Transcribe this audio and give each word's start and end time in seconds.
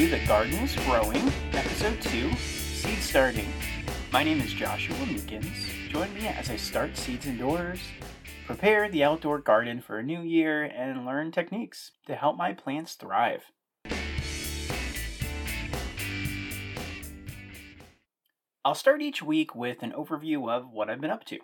to 0.00 0.08
The 0.08 0.26
Garden 0.26 0.54
is 0.54 0.74
Growing, 0.86 1.30
Episode 1.52 2.00
2 2.00 2.32
Seed 2.36 2.98
Starting. 3.00 3.52
My 4.10 4.24
name 4.24 4.40
is 4.40 4.50
Joshua 4.50 4.96
Meekins. 4.96 5.90
Join 5.90 6.14
me 6.14 6.26
as 6.26 6.48
I 6.48 6.56
start 6.56 6.96
seeds 6.96 7.26
indoors, 7.26 7.80
prepare 8.46 8.88
the 8.88 9.04
outdoor 9.04 9.40
garden 9.40 9.82
for 9.82 9.98
a 9.98 10.02
new 10.02 10.22
year, 10.22 10.64
and 10.64 11.04
learn 11.04 11.32
techniques 11.32 11.90
to 12.06 12.14
help 12.14 12.38
my 12.38 12.54
plants 12.54 12.94
thrive. 12.94 13.52
I'll 18.64 18.74
start 18.74 19.02
each 19.02 19.22
week 19.22 19.54
with 19.54 19.82
an 19.82 19.92
overview 19.92 20.50
of 20.50 20.70
what 20.70 20.88
I've 20.88 21.02
been 21.02 21.10
up 21.10 21.26
to. 21.26 21.40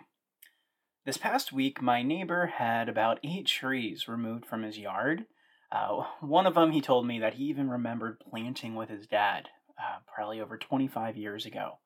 This 1.05 1.17
past 1.17 1.53
week, 1.53 1.79
my 1.79 2.01
neighbor 2.01 2.47
had 2.47 2.89
about 2.89 3.19
eight 3.23 3.45
trees 3.45 4.07
removed 4.07 4.47
from 4.47 4.63
his 4.63 4.79
yard 4.79 5.27
uh, 5.71 6.03
one 6.21 6.45
of 6.45 6.55
them, 6.55 6.71
he 6.71 6.81
told 6.81 7.05
me 7.05 7.19
that 7.19 7.35
he 7.35 7.45
even 7.45 7.69
remembered 7.69 8.19
planting 8.19 8.75
with 8.75 8.89
his 8.89 9.07
dad, 9.07 9.49
uh, 9.77 9.99
probably 10.13 10.39
over 10.39 10.57
25 10.57 11.17
years 11.17 11.45
ago. 11.45 11.79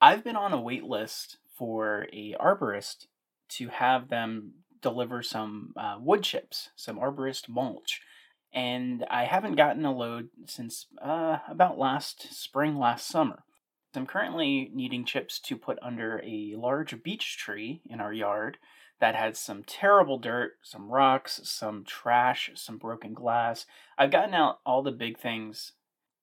I've 0.00 0.24
been 0.24 0.36
on 0.36 0.52
a 0.52 0.60
wait 0.60 0.84
list 0.84 1.38
for 1.56 2.06
a 2.12 2.34
arborist 2.34 3.06
to 3.50 3.68
have 3.68 4.08
them 4.08 4.54
deliver 4.82 5.22
some 5.22 5.72
uh, 5.76 5.96
wood 5.98 6.22
chips, 6.22 6.70
some 6.76 6.98
arborist 6.98 7.48
mulch, 7.48 8.02
and 8.52 9.04
I 9.10 9.24
haven't 9.24 9.56
gotten 9.56 9.84
a 9.84 9.92
load 9.92 10.28
since 10.46 10.86
uh, 11.02 11.38
about 11.48 11.78
last 11.78 12.32
spring, 12.34 12.76
last 12.76 13.08
summer. 13.08 13.44
I'm 13.96 14.06
currently 14.06 14.70
needing 14.74 15.04
chips 15.04 15.38
to 15.40 15.56
put 15.56 15.78
under 15.80 16.20
a 16.24 16.54
large 16.56 17.02
beech 17.02 17.38
tree 17.38 17.80
in 17.88 18.00
our 18.00 18.12
yard 18.12 18.58
that 19.00 19.14
had 19.14 19.36
some 19.36 19.64
terrible 19.64 20.18
dirt, 20.18 20.52
some 20.62 20.90
rocks, 20.90 21.40
some 21.44 21.84
trash, 21.84 22.50
some 22.54 22.78
broken 22.78 23.12
glass. 23.12 23.66
I've 23.98 24.10
gotten 24.10 24.34
out 24.34 24.60
all 24.64 24.82
the 24.82 24.92
big 24.92 25.18
things. 25.18 25.72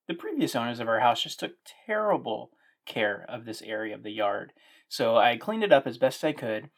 The 0.07 0.13
previous 0.13 0.55
owners 0.55 0.79
of 0.79 0.87
our 0.87 0.99
house 0.99 1.23
just 1.23 1.39
took 1.39 1.53
terrible 1.85 2.51
care 2.85 3.25
of 3.29 3.45
this 3.45 3.61
area 3.61 3.95
of 3.95 4.03
the 4.03 4.11
yard. 4.11 4.53
So 4.89 5.17
I 5.17 5.37
cleaned 5.37 5.63
it 5.63 5.71
up 5.71 5.87
as 5.87 5.97
best 5.97 6.23
I 6.23 6.33
could. 6.33 6.69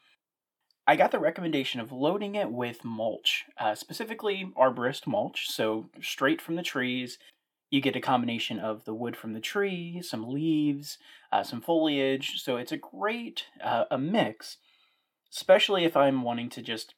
I 0.86 0.96
got 0.96 1.10
the 1.10 1.18
recommendation 1.18 1.80
of 1.80 1.92
loading 1.92 2.34
it 2.34 2.50
with 2.50 2.84
mulch, 2.84 3.44
uh, 3.58 3.74
specifically 3.74 4.52
arborist 4.56 5.06
mulch, 5.06 5.48
so 5.48 5.88
straight 6.02 6.42
from 6.42 6.56
the 6.56 6.62
trees. 6.62 7.18
You 7.70 7.80
get 7.80 7.96
a 7.96 8.00
combination 8.00 8.58
of 8.58 8.84
the 8.84 8.94
wood 8.94 9.16
from 9.16 9.32
the 9.32 9.40
tree, 9.40 10.02
some 10.02 10.28
leaves, 10.28 10.98
uh, 11.32 11.42
some 11.42 11.62
foliage. 11.62 12.42
So 12.42 12.58
it's 12.58 12.70
a 12.70 12.76
great 12.76 13.46
uh, 13.62 13.84
a 13.90 13.96
mix 13.96 14.58
especially 15.34 15.84
if 15.84 15.96
I'm 15.96 16.22
wanting 16.22 16.50
to 16.50 16.62
just 16.62 16.94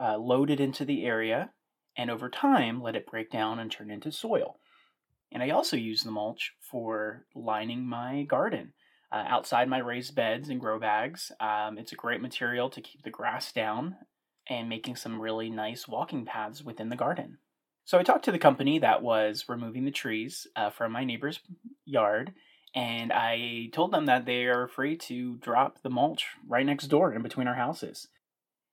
uh, 0.00 0.16
load 0.18 0.50
it 0.50 0.60
into 0.60 0.84
the 0.84 1.04
area 1.04 1.50
and 1.96 2.10
over 2.10 2.28
time 2.28 2.82
let 2.82 2.96
it 2.96 3.06
break 3.06 3.30
down 3.30 3.58
and 3.58 3.70
turn 3.70 3.90
into 3.90 4.12
soil. 4.12 4.58
And 5.32 5.42
I 5.42 5.50
also 5.50 5.76
use 5.76 6.02
the 6.02 6.10
mulch 6.10 6.52
for 6.60 7.26
lining 7.34 7.86
my 7.86 8.22
garden. 8.22 8.72
Uh, 9.12 9.24
outside 9.28 9.68
my 9.68 9.78
raised 9.78 10.14
beds 10.14 10.48
and 10.48 10.60
grow 10.60 10.80
bags, 10.80 11.30
um, 11.40 11.78
it's 11.78 11.92
a 11.92 11.96
great 11.96 12.20
material 12.20 12.68
to 12.70 12.80
keep 12.80 13.02
the 13.02 13.10
grass 13.10 13.52
down 13.52 13.96
and 14.48 14.68
making 14.68 14.96
some 14.96 15.20
really 15.20 15.48
nice 15.48 15.86
walking 15.86 16.24
paths 16.24 16.62
within 16.62 16.88
the 16.88 16.96
garden. 16.96 17.38
So 17.84 17.98
I 17.98 18.02
talked 18.02 18.24
to 18.24 18.32
the 18.32 18.38
company 18.38 18.80
that 18.80 19.02
was 19.02 19.44
removing 19.48 19.84
the 19.84 19.92
trees 19.92 20.46
uh, 20.56 20.70
from 20.70 20.90
my 20.90 21.04
neighbor's 21.04 21.38
yard 21.84 22.34
and 22.76 23.10
I 23.10 23.70
told 23.72 23.90
them 23.90 24.04
that 24.04 24.26
they 24.26 24.44
are 24.44 24.68
free 24.68 24.96
to 24.98 25.36
drop 25.36 25.80
the 25.80 25.88
mulch 25.88 26.26
right 26.46 26.66
next 26.66 26.88
door 26.88 27.14
in 27.14 27.22
between 27.22 27.48
our 27.48 27.54
houses. 27.54 28.08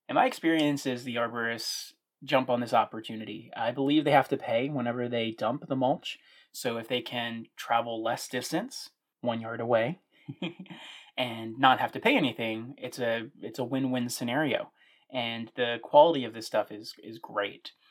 And 0.09 0.17
my 0.17 0.25
experience 0.25 0.85
is 0.85 1.05
the 1.05 1.15
arborists 1.15 1.93
jump 2.21 2.49
on 2.49 2.59
this 2.59 2.73
opportunity. 2.73 3.49
I 3.55 3.71
believe 3.71 4.03
they 4.03 4.11
have 4.11 4.27
to 4.29 4.37
pay 4.37 4.67
whenever 4.67 5.07
they 5.07 5.31
dump 5.31 5.67
the 5.69 5.77
mulch. 5.77 6.19
So 6.51 6.75
if 6.75 6.89
they 6.89 6.99
can 6.99 7.45
travel 7.55 8.03
less 8.03 8.27
distance, 8.27 8.89
one 9.21 9.39
yard 9.39 9.61
away, 9.61 9.99
and 11.17 11.57
not 11.57 11.79
have 11.79 11.93
to 11.93 11.99
pay 12.01 12.17
anything, 12.17 12.75
it's 12.77 12.99
a 12.99 13.29
it's 13.41 13.59
a 13.59 13.63
win-win 13.63 14.09
scenario. 14.09 14.71
And 15.13 15.49
the 15.55 15.77
quality 15.81 16.25
of 16.25 16.33
this 16.33 16.45
stuff 16.45 16.73
is 16.73 16.93
is 17.01 17.19
great. 17.19 17.71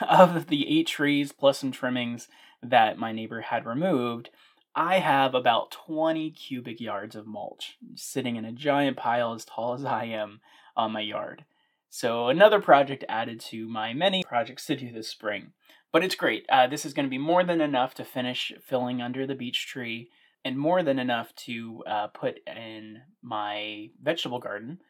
Of 0.00 0.46
the 0.46 0.66
eight 0.68 0.86
trees 0.86 1.32
plus 1.32 1.58
some 1.58 1.72
trimmings 1.72 2.28
that 2.62 2.98
my 2.98 3.12
neighbor 3.12 3.42
had 3.42 3.66
removed, 3.66 4.30
I 4.76 4.98
have 4.98 5.34
about 5.34 5.70
20 5.70 6.30
cubic 6.32 6.80
yards 6.80 7.14
of 7.14 7.26
mulch 7.26 7.76
sitting 7.94 8.36
in 8.36 8.44
a 8.44 8.52
giant 8.52 8.96
pile 8.96 9.32
as 9.32 9.44
tall 9.44 9.74
as 9.74 9.84
I 9.84 10.04
am 10.06 10.40
on 10.76 10.92
my 10.92 11.00
yard. 11.00 11.44
So, 11.90 12.28
another 12.28 12.60
project 12.60 13.04
added 13.08 13.38
to 13.40 13.68
my 13.68 13.92
many 13.92 14.24
projects 14.24 14.66
to 14.66 14.76
do 14.76 14.92
this 14.92 15.08
spring. 15.08 15.52
But 15.92 16.02
it's 16.02 16.16
great. 16.16 16.44
Uh, 16.48 16.66
this 16.66 16.84
is 16.84 16.92
going 16.92 17.06
to 17.06 17.10
be 17.10 17.18
more 17.18 17.44
than 17.44 17.60
enough 17.60 17.94
to 17.94 18.04
finish 18.04 18.52
filling 18.66 19.00
under 19.00 19.28
the 19.28 19.36
beech 19.36 19.68
tree 19.68 20.10
and 20.44 20.58
more 20.58 20.82
than 20.82 20.98
enough 20.98 21.32
to 21.36 21.84
uh, 21.86 22.06
put 22.08 22.40
in 22.48 23.02
my 23.22 23.90
vegetable 24.02 24.40
garden. 24.40 24.80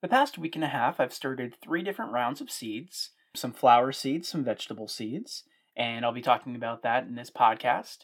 The 0.00 0.08
past 0.08 0.38
week 0.38 0.54
and 0.54 0.64
a 0.64 0.68
half, 0.68 0.98
I've 0.98 1.12
started 1.12 1.56
three 1.60 1.82
different 1.82 2.12
rounds 2.12 2.40
of 2.40 2.50
seeds 2.50 3.10
some 3.34 3.52
flower 3.52 3.92
seeds, 3.92 4.28
some 4.28 4.42
vegetable 4.42 4.88
seeds, 4.88 5.44
and 5.76 6.06
I'll 6.06 6.12
be 6.12 6.22
talking 6.22 6.56
about 6.56 6.82
that 6.84 7.04
in 7.04 7.16
this 7.16 7.30
podcast. 7.30 7.98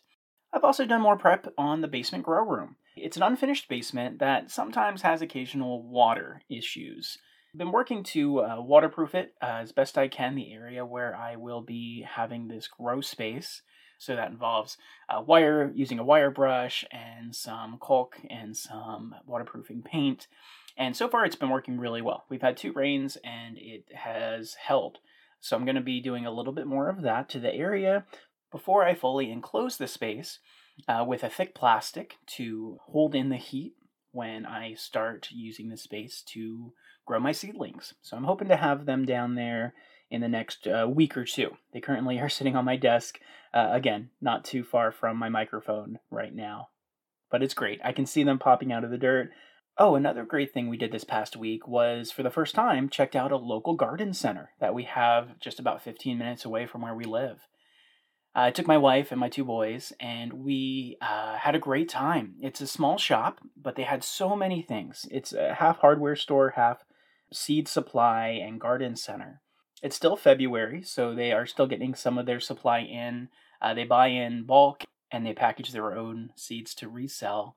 I've 0.53 0.65
also 0.65 0.85
done 0.85 1.01
more 1.01 1.17
prep 1.17 1.47
on 1.57 1.81
the 1.81 1.89
basement 1.89 2.25
grow 2.25 2.45
room. 2.45 2.77
It's 2.95 3.17
an 3.17 3.23
unfinished 3.23 3.69
basement 3.69 4.19
that 4.19 4.51
sometimes 4.51 5.03
has 5.03 5.23
occasional 5.23 5.83
water 5.83 6.43
issues. 6.51 7.17
I've 7.55 7.59
been 7.59 7.73
working 7.73 8.03
to 8.05 8.41
uh, 8.41 8.57
waterproof 8.61 9.15
it 9.15 9.35
uh, 9.43 9.61
as 9.63 9.73
best 9.73 9.97
I 9.97 10.09
can, 10.09 10.35
the 10.35 10.53
area 10.53 10.85
where 10.85 11.17
I 11.17 11.37
will 11.37 11.63
be 11.63 12.07
having 12.09 12.49
this 12.49 12.69
grow 12.69 13.01
space. 13.01 13.63
So 13.99 14.17
that 14.17 14.31
involves 14.31 14.77
uh, 15.09 15.23
wire, 15.23 15.71
using 15.75 15.99
a 15.99 16.05
wire 16.05 16.31
brush 16.31 16.85
and 16.91 17.35
some 17.35 17.79
caulk 17.79 18.17
and 18.29 18.57
some 18.57 19.15
waterproofing 19.27 19.83
paint. 19.83 20.27
And 20.77 20.97
so 20.97 21.09
far, 21.09 21.25
it's 21.25 21.37
been 21.37 21.51
working 21.51 21.79
really 21.79 22.03
well. 22.03 22.25
We've 22.29 22.43
had 22.43 22.57
two 22.57 22.73
rains 22.73 23.17
and 23.23 23.57
it 23.59 23.85
has 23.95 24.55
held. 24.55 24.99
So 25.41 25.57
I'm 25.57 25.65
going 25.65 25.77
to 25.77 25.83
be 25.83 26.01
doing 26.01 26.27
a 26.27 26.33
little 26.33 26.53
bit 26.53 26.67
more 26.67 26.89
of 26.89 27.03
that 27.03 27.29
to 27.31 27.41
the 27.41 27.55
area 27.55 28.05
before 28.53 28.85
I 28.85 28.95
fully 28.95 29.33
enclose 29.33 29.79
the 29.79 29.89
space 29.89 30.39
uh, 30.87 31.05
with 31.07 31.25
a 31.25 31.31
thick 31.31 31.55
plastic 31.55 32.17
to 32.37 32.79
hold 32.87 33.15
in 33.15 33.31
the 33.31 33.37
heat 33.37 33.75
when 34.13 34.47
I 34.47 34.75
start 34.75 35.29
using 35.33 35.71
the 35.71 35.77
space 35.77 36.23
to 36.35 36.73
grow 37.07 37.19
my 37.19 37.33
seedlings. 37.33 37.95
So 38.03 38.17
I'm 38.17 38.25
hoping 38.25 38.49
to 38.49 38.57
have 38.57 38.87
them 38.87 39.05
down 39.05 39.35
there 39.35 39.75
in 40.11 40.21
the 40.21 40.29
next 40.29 40.69
uh, 40.69 40.87
week 40.89 41.17
or 41.17 41.25
two. 41.25 41.57
They 41.73 41.81
currently 41.81 42.21
are 42.21 42.29
sitting 42.31 42.55
on 42.55 42.65
my 42.65 42.77
desk, 42.77 43.19
uh, 43.53 43.71
again, 43.73 44.11
not 44.21 44.45
too 44.45 44.63
far 44.63 44.93
from 44.93 45.17
my 45.17 45.29
microphone 45.29 45.99
right 46.11 46.35
now. 46.35 46.69
But 47.31 47.43
it's 47.43 47.55
great. 47.55 47.81
I 47.83 47.93
can 47.93 48.07
see 48.07 48.23
them 48.23 48.39
popping 48.39 48.73
out 48.73 48.85
of 48.85 48.91
the 48.91 48.99
dirt. 48.99 49.31
Oh, 49.79 49.95
another 49.95 50.25
great 50.25 50.53
thing 50.53 50.69
we 50.69 50.77
did 50.77 50.93
this 50.93 51.05
past 51.05 51.35
week 51.35 51.67
was 51.67 52.13
for 52.13 52.23
the 52.23 52.31
first 52.31 52.55
time 52.55 52.91
checked 52.91 53.17
out 53.17 53.33
a 53.33 53.37
local 53.39 53.75
garden 53.75 54.13
center 54.13 54.51
that 54.61 54.75
we 54.75 54.85
have 54.85 55.39
just 55.41 55.59
about 55.59 55.83
15 55.83 56.19
minutes 56.19 56.45
away 56.45 56.67
from 56.67 56.83
where 56.83 56.95
we 56.95 57.05
live. 57.05 57.47
I 58.35 58.51
took 58.51 58.67
my 58.67 58.79
wife 58.79 59.11
and 59.11 59.21
my 59.21 59.29
two 59.29 59.45
boys, 59.45 59.93
and 60.01 60.33
we 60.33 60.97
uh, 61.03 61.37
had 61.37 61.55
a 61.55 61.59
great 61.61 61.89
time. 61.89 62.37
It's 62.41 62.63
a 62.63 62.67
small 62.67 62.97
shop, 62.97 63.41
but 63.61 63.77
they 63.77 63.83
had 63.83 64.03
so 64.03 64.35
many 64.35 64.63
things. 64.63 65.07
It's 65.11 65.35
a 65.35 65.55
half 65.55 65.79
hardware 65.79 66.17
store, 66.17 66.55
half 66.57 66.85
seed 67.33 67.69
supply 67.69 68.29
and 68.29 68.61
garden 68.61 68.97
center. 68.97 69.43
It's 69.83 69.97
still 69.97 70.17
February, 70.17 70.83
so 70.83 71.15
they 71.15 71.33
are 71.33 71.45
still 71.45 71.67
getting 71.67 71.95
some 71.95 72.17
of 72.17 72.25
their 72.25 72.41
supply 72.41 72.81
in. 72.81 73.29
Uh, 73.61 73.75
they 73.75 73.85
buy 73.85 74.09
in 74.09 74.45
bulk 74.45 74.85
and 75.11 75.27
they 75.27 75.35
package 75.35 75.73
their 75.73 75.95
own 75.97 76.31
seeds 76.37 76.75
to 76.77 76.89
resell. 76.89 77.57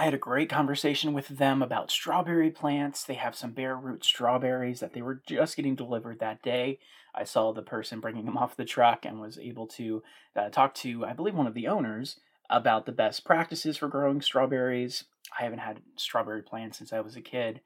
I 0.00 0.04
had 0.04 0.14
a 0.14 0.18
great 0.18 0.48
conversation 0.48 1.12
with 1.12 1.28
them 1.28 1.60
about 1.60 1.90
strawberry 1.90 2.50
plants. 2.50 3.04
They 3.04 3.14
have 3.14 3.36
some 3.36 3.50
bare 3.50 3.76
root 3.76 4.02
strawberries 4.02 4.80
that 4.80 4.94
they 4.94 5.02
were 5.02 5.20
just 5.26 5.56
getting 5.56 5.74
delivered 5.74 6.20
that 6.20 6.42
day. 6.42 6.78
I 7.14 7.24
saw 7.24 7.52
the 7.52 7.60
person 7.60 8.00
bringing 8.00 8.24
them 8.24 8.38
off 8.38 8.56
the 8.56 8.64
truck 8.64 9.04
and 9.04 9.20
was 9.20 9.38
able 9.38 9.66
to 9.66 10.02
uh, 10.34 10.48
talk 10.48 10.72
to, 10.76 11.04
I 11.04 11.12
believe, 11.12 11.34
one 11.34 11.46
of 11.46 11.52
the 11.52 11.68
owners 11.68 12.18
about 12.48 12.86
the 12.86 12.92
best 12.92 13.26
practices 13.26 13.76
for 13.76 13.88
growing 13.88 14.22
strawberries. 14.22 15.04
I 15.38 15.42
haven't 15.42 15.58
had 15.58 15.82
strawberry 15.96 16.42
plants 16.42 16.78
since 16.78 16.94
I 16.94 17.00
was 17.00 17.14
a 17.14 17.20
kid. 17.20 17.60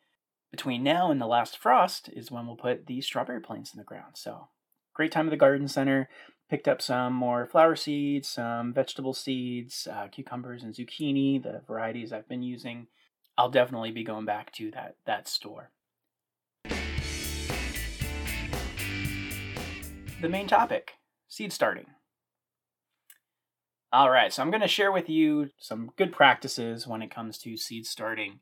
Between 0.51 0.83
now 0.83 1.13
and 1.13 1.21
the 1.21 1.29
last 1.29 1.57
frost 1.57 2.11
is 2.13 2.33
when 2.33 2.49
we'll 2.49 2.57
put 2.57 2.87
these 2.87 3.07
strawberry 3.07 3.43
plants 3.43 3.73
in 3.73 3.79
the 3.79 3.85
ground. 3.85 4.15
So, 4.15 4.49
great 4.93 5.13
time 5.13 5.29
at 5.29 5.31
the 5.31 5.37
garden 5.37 5.69
center 5.69 6.09
picked 6.49 6.69
up 6.69 6.83
some 6.83 7.13
more 7.13 7.47
flower 7.47 7.77
seeds, 7.77 8.29
some 8.29 8.73
vegetable 8.73 9.15
seeds, 9.15 9.89
uh, 9.91 10.09
cucumbers 10.09 10.63
and 10.63 10.75
zucchini, 10.75 11.43
the 11.43 11.63
varieties 11.67 12.13
I've 12.13 12.29
been 12.29 12.43
using. 12.43 12.89
I'll 13.37 13.51
definitely 13.51 13.91
be 13.91 14.05
going 14.05 14.25
back 14.25 14.53
to 14.53 14.71
that 14.73 14.97
that 15.07 15.27
store. 15.29 15.71
The 20.21 20.29
main 20.29 20.47
topic, 20.47 20.93
seed 21.29 21.53
starting. 21.53 21.87
All 23.93 24.11
right, 24.11 24.33
so 24.33 24.43
I'm 24.43 24.51
going 24.51 24.61
to 24.61 24.69
share 24.69 24.91
with 24.91 25.09
you 25.09 25.51
some 25.59 25.91
good 25.97 26.13
practices 26.13 26.87
when 26.87 27.01
it 27.03 27.11
comes 27.11 27.39
to 27.39 27.57
seed 27.57 27.87
starting. 27.87 28.41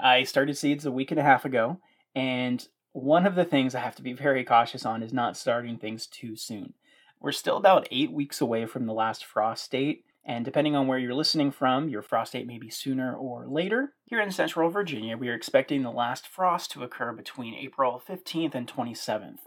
I 0.00 0.22
started 0.22 0.56
seeds 0.56 0.86
a 0.86 0.92
week 0.92 1.10
and 1.10 1.18
a 1.18 1.24
half 1.24 1.44
ago, 1.44 1.80
and 2.14 2.64
one 2.92 3.26
of 3.26 3.34
the 3.34 3.44
things 3.44 3.74
I 3.74 3.80
have 3.80 3.96
to 3.96 4.02
be 4.02 4.12
very 4.12 4.44
cautious 4.44 4.86
on 4.86 5.02
is 5.02 5.12
not 5.12 5.36
starting 5.36 5.78
things 5.78 6.06
too 6.06 6.36
soon 6.36 6.74
We're 7.22 7.30
still 7.30 7.56
about 7.56 7.86
eight 7.92 8.10
weeks 8.10 8.40
away 8.40 8.66
from 8.66 8.86
the 8.86 8.92
last 8.92 9.24
frost 9.24 9.70
date, 9.70 10.04
and 10.24 10.44
depending 10.44 10.74
on 10.74 10.88
where 10.88 10.98
you're 10.98 11.14
listening 11.14 11.52
from, 11.52 11.88
your 11.88 12.02
frost 12.02 12.32
date 12.32 12.48
may 12.48 12.58
be 12.58 12.68
sooner 12.68 13.14
or 13.14 13.46
later. 13.46 13.92
Here 14.06 14.20
in 14.20 14.32
central 14.32 14.70
Virginia, 14.70 15.16
we 15.16 15.28
are 15.28 15.34
expecting 15.34 15.82
the 15.82 15.92
last 15.92 16.26
frost 16.26 16.72
to 16.72 16.82
occur 16.82 17.12
between 17.12 17.54
April 17.54 18.02
15th 18.08 18.56
and 18.56 18.66
27th. 18.66 19.38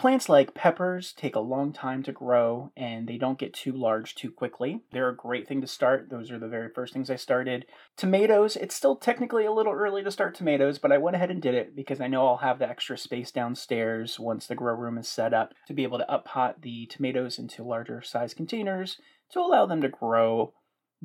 Plants 0.00 0.30
like 0.30 0.54
peppers 0.54 1.12
take 1.12 1.36
a 1.36 1.40
long 1.40 1.74
time 1.74 2.02
to 2.04 2.10
grow 2.10 2.72
and 2.74 3.06
they 3.06 3.18
don't 3.18 3.38
get 3.38 3.52
too 3.52 3.72
large 3.72 4.14
too 4.14 4.30
quickly. 4.30 4.80
They're 4.92 5.10
a 5.10 5.14
great 5.14 5.46
thing 5.46 5.60
to 5.60 5.66
start. 5.66 6.08
Those 6.08 6.30
are 6.30 6.38
the 6.38 6.48
very 6.48 6.70
first 6.74 6.94
things 6.94 7.10
I 7.10 7.16
started. 7.16 7.66
Tomatoes, 7.98 8.56
it's 8.56 8.74
still 8.74 8.96
technically 8.96 9.44
a 9.44 9.52
little 9.52 9.74
early 9.74 10.02
to 10.02 10.10
start 10.10 10.34
tomatoes, 10.34 10.78
but 10.78 10.90
I 10.90 10.96
went 10.96 11.16
ahead 11.16 11.30
and 11.30 11.42
did 11.42 11.52
it 11.52 11.76
because 11.76 12.00
I 12.00 12.06
know 12.06 12.26
I'll 12.26 12.38
have 12.38 12.58
the 12.58 12.66
extra 12.66 12.96
space 12.96 13.30
downstairs 13.30 14.18
once 14.18 14.46
the 14.46 14.54
grow 14.54 14.72
room 14.72 14.96
is 14.96 15.06
set 15.06 15.34
up 15.34 15.52
to 15.66 15.74
be 15.74 15.82
able 15.82 15.98
to 15.98 16.10
up 16.10 16.24
pot 16.24 16.62
the 16.62 16.86
tomatoes 16.86 17.38
into 17.38 17.62
larger 17.62 18.00
size 18.00 18.32
containers 18.32 18.96
to 19.32 19.40
allow 19.40 19.66
them 19.66 19.82
to 19.82 19.88
grow 19.90 20.54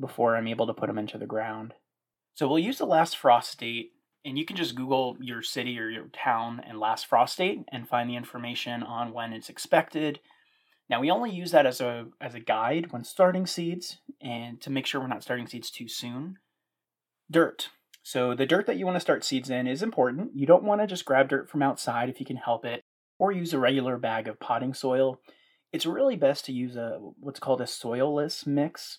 before 0.00 0.38
I'm 0.38 0.48
able 0.48 0.66
to 0.68 0.72
put 0.72 0.86
them 0.86 0.96
into 0.96 1.18
the 1.18 1.26
ground. 1.26 1.74
So 2.32 2.48
we'll 2.48 2.60
use 2.60 2.78
the 2.78 2.86
last 2.86 3.18
frost 3.18 3.60
date 3.60 3.90
and 4.26 4.36
you 4.36 4.44
can 4.44 4.56
just 4.56 4.74
Google 4.74 5.16
your 5.20 5.40
city 5.40 5.78
or 5.78 5.88
your 5.88 6.08
town 6.08 6.60
and 6.66 6.80
last 6.80 7.06
frost 7.06 7.38
date 7.38 7.60
and 7.70 7.88
find 7.88 8.10
the 8.10 8.16
information 8.16 8.82
on 8.82 9.12
when 9.12 9.32
it's 9.32 9.48
expected. 9.48 10.18
Now 10.90 11.00
we 11.00 11.12
only 11.12 11.30
use 11.30 11.52
that 11.52 11.64
as 11.64 11.80
a 11.80 12.06
as 12.20 12.34
a 12.34 12.40
guide 12.40 12.92
when 12.92 13.04
starting 13.04 13.46
seeds 13.46 13.98
and 14.20 14.60
to 14.60 14.70
make 14.70 14.84
sure 14.84 15.00
we're 15.00 15.06
not 15.06 15.22
starting 15.22 15.46
seeds 15.46 15.70
too 15.70 15.86
soon. 15.88 16.38
Dirt. 17.30 17.70
So 18.02 18.34
the 18.34 18.46
dirt 18.46 18.66
that 18.66 18.76
you 18.76 18.84
want 18.84 18.96
to 18.96 19.00
start 19.00 19.24
seeds 19.24 19.48
in 19.48 19.68
is 19.68 19.82
important. 19.82 20.32
You 20.34 20.46
don't 20.46 20.64
want 20.64 20.80
to 20.80 20.86
just 20.88 21.04
grab 21.04 21.28
dirt 21.28 21.48
from 21.48 21.62
outside 21.62 22.08
if 22.08 22.18
you 22.18 22.26
can 22.26 22.36
help 22.36 22.64
it 22.64 22.82
or 23.18 23.30
use 23.30 23.52
a 23.52 23.58
regular 23.60 23.96
bag 23.96 24.26
of 24.26 24.40
potting 24.40 24.74
soil. 24.74 25.20
It's 25.72 25.86
really 25.86 26.16
best 26.16 26.44
to 26.46 26.52
use 26.52 26.74
a 26.74 26.98
what's 27.20 27.40
called 27.40 27.60
a 27.60 27.64
soilless 27.64 28.44
mix 28.44 28.98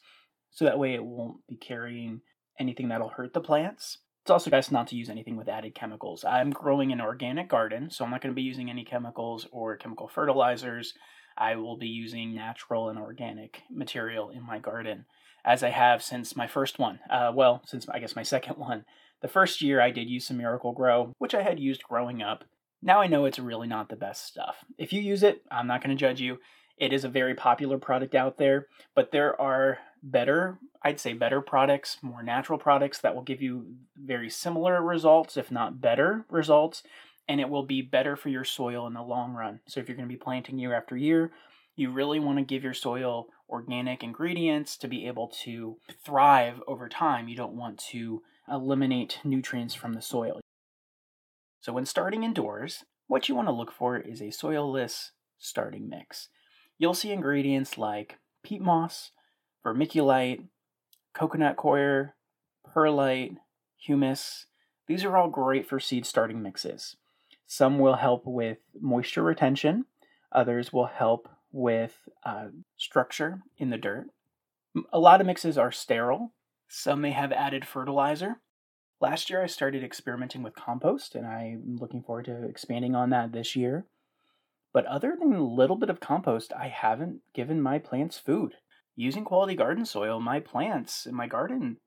so 0.52 0.64
that 0.64 0.80
way 0.80 0.94
it 0.94 1.04
won't 1.04 1.46
be 1.50 1.58
carrying 1.58 2.22
anything 2.60 2.88
that'll 2.88 3.10
hurt 3.10 3.34
the 3.34 3.42
plants. 3.42 4.00
It's 4.28 4.32
also 4.34 4.50
best 4.50 4.74
not 4.74 4.88
to 4.88 4.98
use 4.98 5.10
anything 5.10 5.38
with 5.38 5.48
added 5.48 5.74
chemicals. 5.74 6.26
I'm 6.26 6.50
growing 6.50 6.92
an 6.92 7.00
organic 7.00 7.48
garden, 7.48 7.90
so 7.90 8.04
I'm 8.04 8.12
not 8.12 8.22
going 8.22 8.34
to 8.34 8.36
be 8.36 8.42
using 8.42 8.70
any 8.70 8.84
chemicals 8.84 9.48
or 9.54 9.78
chemical 9.78 10.10
fertilizers. 10.10 10.96
I 11.38 11.56
will 11.56 11.78
be 11.78 11.88
using 11.88 12.36
natural 12.36 12.90
and 12.90 13.00
organic 13.00 13.62
material 13.72 14.30
in 14.30 14.46
my 14.46 14.60
garden, 14.60 15.06
as 15.46 15.64
I 15.64 15.70
have 15.70 16.04
since 16.04 16.36
my 16.36 16.46
first 16.46 16.78
one. 16.78 17.00
Uh, 17.10 17.32
well, 17.34 17.62
since 17.66 17.88
I 17.88 18.00
guess 18.00 18.18
my 18.18 18.24
second 18.24 18.56
one. 18.58 18.84
The 19.22 19.30
first 19.30 19.62
year 19.62 19.80
I 19.80 19.92
did 19.92 20.10
use 20.10 20.28
some 20.28 20.36
Miracle-Gro, 20.36 21.14
which 21.20 21.34
I 21.34 21.42
had 21.42 21.58
used 21.58 21.84
growing 21.84 22.22
up. 22.22 22.44
Now 22.82 23.00
I 23.00 23.08
know 23.08 23.24
it's 23.24 23.40
really 23.40 23.68
not 23.70 23.88
the 23.88 23.96
best 23.96 24.26
stuff. 24.26 24.58
If 24.78 24.92
you 24.92 25.02
use 25.02 25.24
it, 25.24 25.42
I'm 25.50 25.68
not 25.68 25.82
going 25.82 25.96
to 25.96 26.00
judge 26.00 26.20
you. 26.20 26.40
It 26.78 26.94
is 26.94 27.04
a 27.04 27.10
very 27.10 27.34
popular 27.34 27.78
product 27.78 28.14
out 28.14 28.38
there, 28.38 28.68
but 28.94 29.12
there 29.12 29.40
are 29.42 29.80
better, 30.04 30.60
I'd 30.84 31.00
say 31.00 31.14
better 31.14 31.42
products, 31.42 31.98
more 32.02 32.22
natural 32.22 32.60
products 32.60 33.00
that 33.00 33.16
will 33.16 33.24
give 33.24 33.42
you 33.42 33.76
very 33.96 34.30
similar 34.30 34.82
results, 34.82 35.38
if 35.38 35.50
not 35.50 35.82
better 35.82 36.26
results, 36.30 36.84
and 37.28 37.42
it 37.42 37.50
will 37.50 37.64
be 37.64 37.82
better 37.82 38.16
for 38.16 38.30
your 38.30 38.44
soil 38.44 38.86
in 38.86 38.94
the 38.94 39.02
long 39.02 39.34
run. 39.34 39.60
So 39.68 39.80
if 39.80 39.88
you're 39.88 39.98
going 39.98 40.08
to 40.08 40.14
be 40.14 40.20
planting 40.20 40.60
year 40.60 40.74
after 40.74 40.96
year, 40.96 41.32
you 41.76 41.92
really 41.92 42.20
want 42.20 42.38
to 42.38 42.44
give 42.44 42.64
your 42.64 42.74
soil 42.74 43.28
organic 43.50 44.04
ingredients 44.04 44.78
to 44.78 44.88
be 44.88 45.08
able 45.08 45.28
to 45.44 45.78
thrive 46.06 46.62
over 46.68 46.88
time. 46.88 47.28
You 47.28 47.36
don't 47.36 47.54
want 47.54 47.80
to 47.92 48.22
eliminate 48.52 49.20
nutrients 49.24 49.74
from 49.74 49.94
the 49.94 50.02
soil. 50.02 50.42
So 51.62 51.74
when 51.74 51.86
starting 51.86 52.24
indoors, 52.24 52.84
what 53.08 53.28
you 53.28 53.36
want 53.36 53.48
to 53.48 53.54
look 53.54 53.72
for 53.72 53.98
is 53.98 54.22
a 54.22 54.26
soilless 54.26 55.10
starting 55.40 55.90
mix 55.90 56.30
you'll 56.78 56.94
see 56.94 57.12
ingredients 57.12 57.78
like 57.78 58.18
peat 58.44 58.62
moss, 58.62 59.12
vermiculite, 59.66 60.44
coconut 61.14 61.56
coir, 61.58 62.16
perlite, 62.66 63.38
humus. 63.78 64.46
These 64.88 65.04
are 65.04 65.18
all 65.18 65.30
great 65.30 65.68
for 65.68 65.80
seed 65.80 66.06
starting 66.06 66.42
mixes. 66.42 66.96
Some 67.46 67.80
will 67.80 67.96
help 67.96 68.26
with 68.26 68.58
moisture 68.80 69.24
retention, 69.24 69.86
others 70.32 70.74
will 70.74 70.88
help 70.88 71.30
with 71.52 72.08
uh, 72.26 72.48
structure 72.78 73.42
in 73.58 73.70
the 73.70 73.78
dirt. 73.78 74.08
A 74.92 75.00
lot 75.00 75.22
of 75.22 75.28
mixes 75.28 75.58
are 75.58 75.72
sterile, 75.72 76.34
some 76.68 77.02
may 77.02 77.12
have 77.12 77.32
added 77.32 77.66
fertilizer. 77.66 78.42
Last 79.00 79.30
year, 79.30 79.44
I 79.44 79.48
started 79.48 79.84
experimenting 79.84 80.44
with 80.44 80.56
compost, 80.56 81.16
and 81.16 81.26
I'm 81.26 81.78
looking 81.80 82.02
forward 82.02 82.26
to 82.26 82.44
expanding 82.46 82.96
on 82.96 83.12
that 83.12 83.32
this 83.32 83.56
year. 83.56 83.86
But 84.74 84.86
other 84.86 85.16
than 85.20 85.34
a 85.34 85.44
little 85.44 85.76
bit 85.76 85.90
of 85.90 86.00
compost, 86.00 86.54
I 86.54 86.68
haven't 86.68 87.22
given 87.34 87.62
my 87.62 87.80
plants 87.80 88.20
food. 88.20 88.56
Using 88.96 89.24
quality 89.24 89.56
garden 89.56 89.86
soil, 89.86 90.20
my 90.20 90.40
plants 90.40 91.06
in 91.06 91.16
my 91.16 91.28
garden 91.28 91.78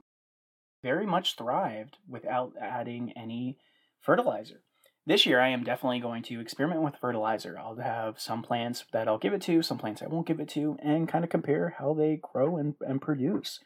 very 0.82 1.06
much 1.06 1.37
thrived 1.37 1.99
without 2.09 2.55
adding 2.61 3.12
any 3.17 3.59
fertilizer. 4.00 4.62
This 5.06 5.27
year, 5.27 5.41
I 5.41 5.49
am 5.49 5.65
definitely 5.65 6.00
going 6.00 6.23
to 6.25 6.41
experiment 6.41 6.82
with 6.82 6.97
fertilizer. 7.00 7.59
I'll 7.59 7.77
have 7.77 8.21
some 8.21 8.43
plants 8.43 8.85
that 8.93 9.09
I'll 9.09 9.19
give 9.19 9.33
it 9.33 9.43
to, 9.43 9.62
some 9.62 9.79
plants 9.79 10.03
I 10.03 10.06
won't 10.06 10.26
give 10.26 10.41
it 10.41 10.49
to, 10.50 10.76
and 10.83 11.09
kind 11.09 11.25
of 11.25 11.31
compare 11.31 11.75
how 11.79 11.94
they 11.94 12.21
grow 12.23 12.56
and, 12.56 12.75
and 12.81 13.00
produce. 13.00 13.61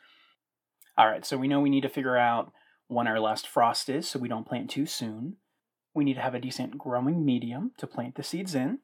All 0.97 1.09
right, 1.09 1.27
so 1.27 1.37
we 1.37 1.49
know 1.49 1.61
we 1.61 1.71
need 1.71 1.83
to 1.83 1.89
figure 1.89 2.17
out 2.17 2.53
when 2.87 3.09
our 3.09 3.21
last 3.21 3.47
frost 3.47 3.89
is 3.89 4.09
so 4.09 4.19
we 4.19 4.29
don't 4.29 4.47
plant 4.47 4.71
too 4.71 4.87
soon. 4.87 5.37
We 5.95 6.05
need 6.05 6.15
to 6.15 6.23
have 6.23 6.35
a 6.35 6.41
decent 6.41 6.79
growing 6.79 7.25
medium 7.25 7.73
to 7.79 7.87
plant 7.87 8.15
the 8.15 8.23
seeds 8.23 8.55
in 8.55 8.79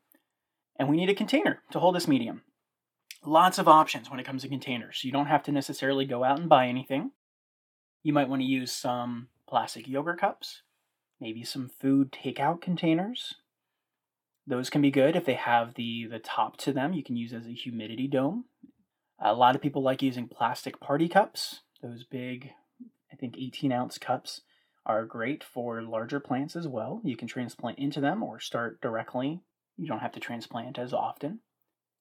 and 0.80 0.88
we 0.88 0.96
need 0.96 1.10
a 1.10 1.14
container 1.14 1.60
to 1.70 1.78
hold 1.78 1.94
this 1.94 2.08
medium. 2.08 2.40
Lots 3.22 3.58
of 3.58 3.68
options 3.68 4.10
when 4.10 4.18
it 4.18 4.24
comes 4.24 4.42
to 4.42 4.48
containers. 4.48 5.04
You 5.04 5.12
don't 5.12 5.26
have 5.26 5.42
to 5.42 5.52
necessarily 5.52 6.06
go 6.06 6.24
out 6.24 6.40
and 6.40 6.48
buy 6.48 6.68
anything. 6.68 7.10
You 8.02 8.14
might 8.14 8.30
want 8.30 8.40
to 8.40 8.48
use 8.48 8.72
some 8.72 9.28
plastic 9.46 9.86
yogurt 9.86 10.18
cups, 10.18 10.62
maybe 11.20 11.44
some 11.44 11.68
food 11.68 12.10
takeout 12.10 12.62
containers. 12.62 13.34
Those 14.46 14.70
can 14.70 14.80
be 14.80 14.90
good 14.90 15.16
if 15.16 15.26
they 15.26 15.34
have 15.34 15.74
the, 15.74 16.06
the 16.10 16.18
top 16.18 16.56
to 16.58 16.72
them. 16.72 16.94
You 16.94 17.04
can 17.04 17.14
use 17.14 17.34
as 17.34 17.46
a 17.46 17.50
humidity 17.52 18.08
dome. 18.08 18.46
A 19.22 19.34
lot 19.34 19.54
of 19.54 19.60
people 19.60 19.82
like 19.82 20.00
using 20.00 20.28
plastic 20.28 20.80
party 20.80 21.10
cups. 21.10 21.60
Those 21.82 22.04
big, 22.04 22.52
I 23.12 23.16
think 23.16 23.36
18 23.36 23.70
ounce 23.70 23.98
cups 23.98 24.40
are 24.86 25.04
great 25.04 25.44
for 25.44 25.82
larger 25.82 26.20
plants 26.20 26.56
as 26.56 26.66
well. 26.66 27.02
You 27.04 27.18
can 27.18 27.28
transplant 27.28 27.78
into 27.78 28.00
them 28.00 28.22
or 28.22 28.40
start 28.40 28.80
directly 28.80 29.42
you 29.80 29.86
don't 29.86 30.00
have 30.00 30.12
to 30.12 30.20
transplant 30.20 30.78
as 30.78 30.92
often. 30.92 31.40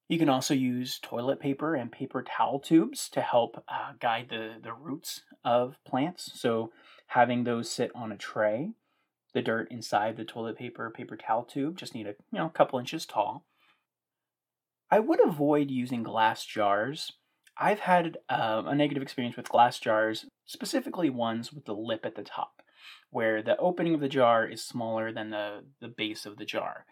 You 0.09 0.19
can 0.19 0.29
also 0.29 0.53
use 0.53 1.00
toilet 1.00 1.39
paper 1.39 1.75
and 1.75 1.91
paper 1.91 2.24
towel 2.24 2.59
tubes 2.59 3.09
to 3.09 3.21
help 3.21 3.63
uh, 3.69 3.93
guide 4.00 4.27
the, 4.29 4.55
the 4.62 4.74
roots 4.74 5.21
of 5.45 5.77
plants. 5.86 6.31
So, 6.33 6.71
having 7.07 7.43
those 7.43 7.71
sit 7.71 7.91
on 7.95 8.12
a 8.12 8.17
tray, 8.17 8.71
the 9.33 9.41
dirt 9.41 9.71
inside 9.71 10.17
the 10.17 10.25
toilet 10.25 10.57
paper 10.57 10.89
paper 10.89 11.15
towel 11.15 11.43
tube 11.43 11.77
just 11.77 11.93
need 11.93 12.07
a 12.07 12.15
you 12.31 12.39
know 12.39 12.50
couple 12.50 12.79
inches 12.79 13.05
tall. 13.05 13.45
I 14.91 15.00
would 15.00 15.25
avoid 15.25 15.69
using 15.69 16.03
glass 16.03 16.43
jars. 16.43 17.13
I've 17.55 17.79
had 17.79 18.17
uh, 18.29 18.63
a 18.65 18.74
negative 18.74 19.03
experience 19.03 19.38
with 19.38 19.50
glass 19.50 19.79
jars, 19.79 20.25
specifically 20.45 21.09
ones 21.09 21.53
with 21.53 21.65
the 21.65 21.75
lip 21.75 22.05
at 22.05 22.15
the 22.15 22.24
top, 22.24 22.63
where 23.12 23.43
the 23.43 23.57
opening 23.57 23.93
of 23.93 24.00
the 24.00 24.09
jar 24.09 24.48
is 24.48 24.63
smaller 24.63 25.12
than 25.12 25.29
the, 25.29 25.65
the 25.79 25.89
base 25.89 26.25
of 26.25 26.38
the 26.38 26.45
jar. 26.45 26.86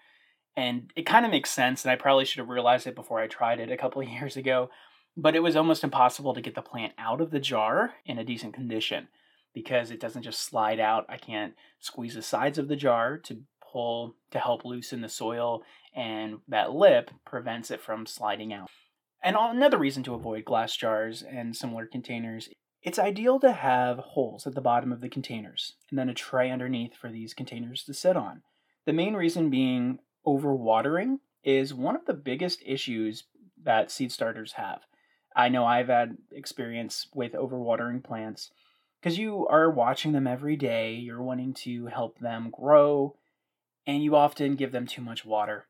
And 0.58 0.92
it 0.96 1.06
kind 1.06 1.24
of 1.24 1.32
makes 1.32 1.52
sense, 1.52 1.86
and 1.86 1.92
I 1.92 1.96
probably 1.96 2.26
should 2.26 2.40
have 2.40 2.50
realized 2.50 2.88
it 2.88 2.96
before 2.96 3.20
I 3.20 3.28
tried 3.28 3.60
it 3.60 3.72
a 3.72 3.78
couple 3.78 4.02
of 4.02 4.10
years 4.10 4.36
ago, 4.36 4.70
but 5.16 5.36
it 5.36 5.44
was 5.44 5.56
almost 5.56 5.84
impossible 5.84 6.34
to 6.34 6.42
get 6.42 6.56
the 6.56 6.62
plant 6.62 6.94
out 6.98 7.22
of 7.22 7.32
the 7.32 7.40
jar 7.40 7.94
in 8.06 8.18
a 8.18 8.26
decent 8.26 8.54
condition 8.54 9.08
because 9.54 9.92
it 9.92 10.00
doesn't 10.00 10.24
just 10.24 10.42
slide 10.42 10.80
out. 10.80 11.06
I 11.08 11.18
can't 11.18 11.54
squeeze 11.80 12.16
the 12.16 12.22
sides 12.22 12.58
of 12.58 12.68
the 12.68 12.76
jar 12.76 13.18
to 13.20 13.42
pull 13.72 14.16
to 14.32 14.40
help 14.40 14.66
loosen 14.66 15.02
the 15.02 15.10
soil, 15.10 15.64
and 15.96 16.40
that 16.48 16.74
lip 16.74 17.12
prevents 17.24 17.72
it 17.72 17.82
from 17.82 18.06
sliding 18.06 18.52
out. 18.52 18.68
And 19.24 19.36
another 19.40 19.78
reason 19.78 20.04
to 20.04 20.14
avoid 20.14 20.46
glass 20.46 20.76
jars 20.76 21.24
and 21.24 21.56
similar 21.56 21.86
containers 21.86 22.50
it's 22.84 23.00
ideal 23.00 23.40
to 23.40 23.52
have 23.52 23.98
holes 23.98 24.48
at 24.48 24.56
the 24.56 24.62
bottom 24.62 24.94
of 24.94 25.02
the 25.02 25.10
containers 25.10 25.74
and 25.90 25.98
then 26.00 26.10
a 26.10 26.14
tray 26.14 26.50
underneath 26.50 26.96
for 26.96 27.12
these 27.12 27.34
containers 27.34 27.84
to 27.84 27.94
sit 27.94 28.16
on. 28.16 28.44
The 28.86 28.94
main 28.94 29.16
reason 29.16 29.50
being 29.50 30.00
overwatering 30.28 31.20
is 31.44 31.74
one 31.74 31.96
of 31.96 32.06
the 32.06 32.14
biggest 32.14 32.62
issues 32.66 33.24
that 33.64 33.90
seed 33.90 34.12
starters 34.12 34.54
have. 34.54 34.82
I 35.36 35.50
know 35.50 35.66
I've 35.66 35.88
had 35.88 36.18
experience 36.32 37.08
with 37.14 37.34
overwatering 37.34 38.04
plants 38.04 38.52
because 39.00 39.18
you 39.18 39.48
are 39.48 39.70
watching 39.70 40.12
them 40.12 40.28
every 40.28 40.56
day, 40.56 40.94
you're 40.94 41.22
wanting 41.22 41.54
to 41.54 41.86
help 41.86 42.20
them 42.20 42.50
grow, 42.52 43.16
and 43.86 44.04
you 44.04 44.16
often 44.16 44.56
give 44.56 44.72
them 44.72 44.86
too 44.86 45.02
much 45.02 45.24
water. 45.24 45.68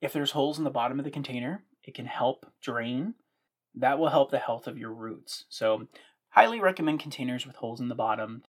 If 0.00 0.12
there's 0.12 0.32
holes 0.32 0.58
in 0.58 0.64
the 0.64 0.70
bottom 0.70 0.98
of 0.98 1.04
the 1.04 1.10
container, 1.10 1.64
it 1.82 1.94
can 1.94 2.06
help 2.06 2.46
drain. 2.62 3.14
That 3.74 3.98
will 3.98 4.10
help 4.10 4.30
the 4.30 4.38
health 4.38 4.66
of 4.66 4.78
your 4.78 4.92
roots. 4.92 5.46
So, 5.48 5.88
highly 6.28 6.60
recommend 6.60 7.00
containers 7.00 7.46
with 7.46 7.56
holes 7.56 7.80
in 7.80 7.88
the 7.88 7.94
bottom 7.94 8.42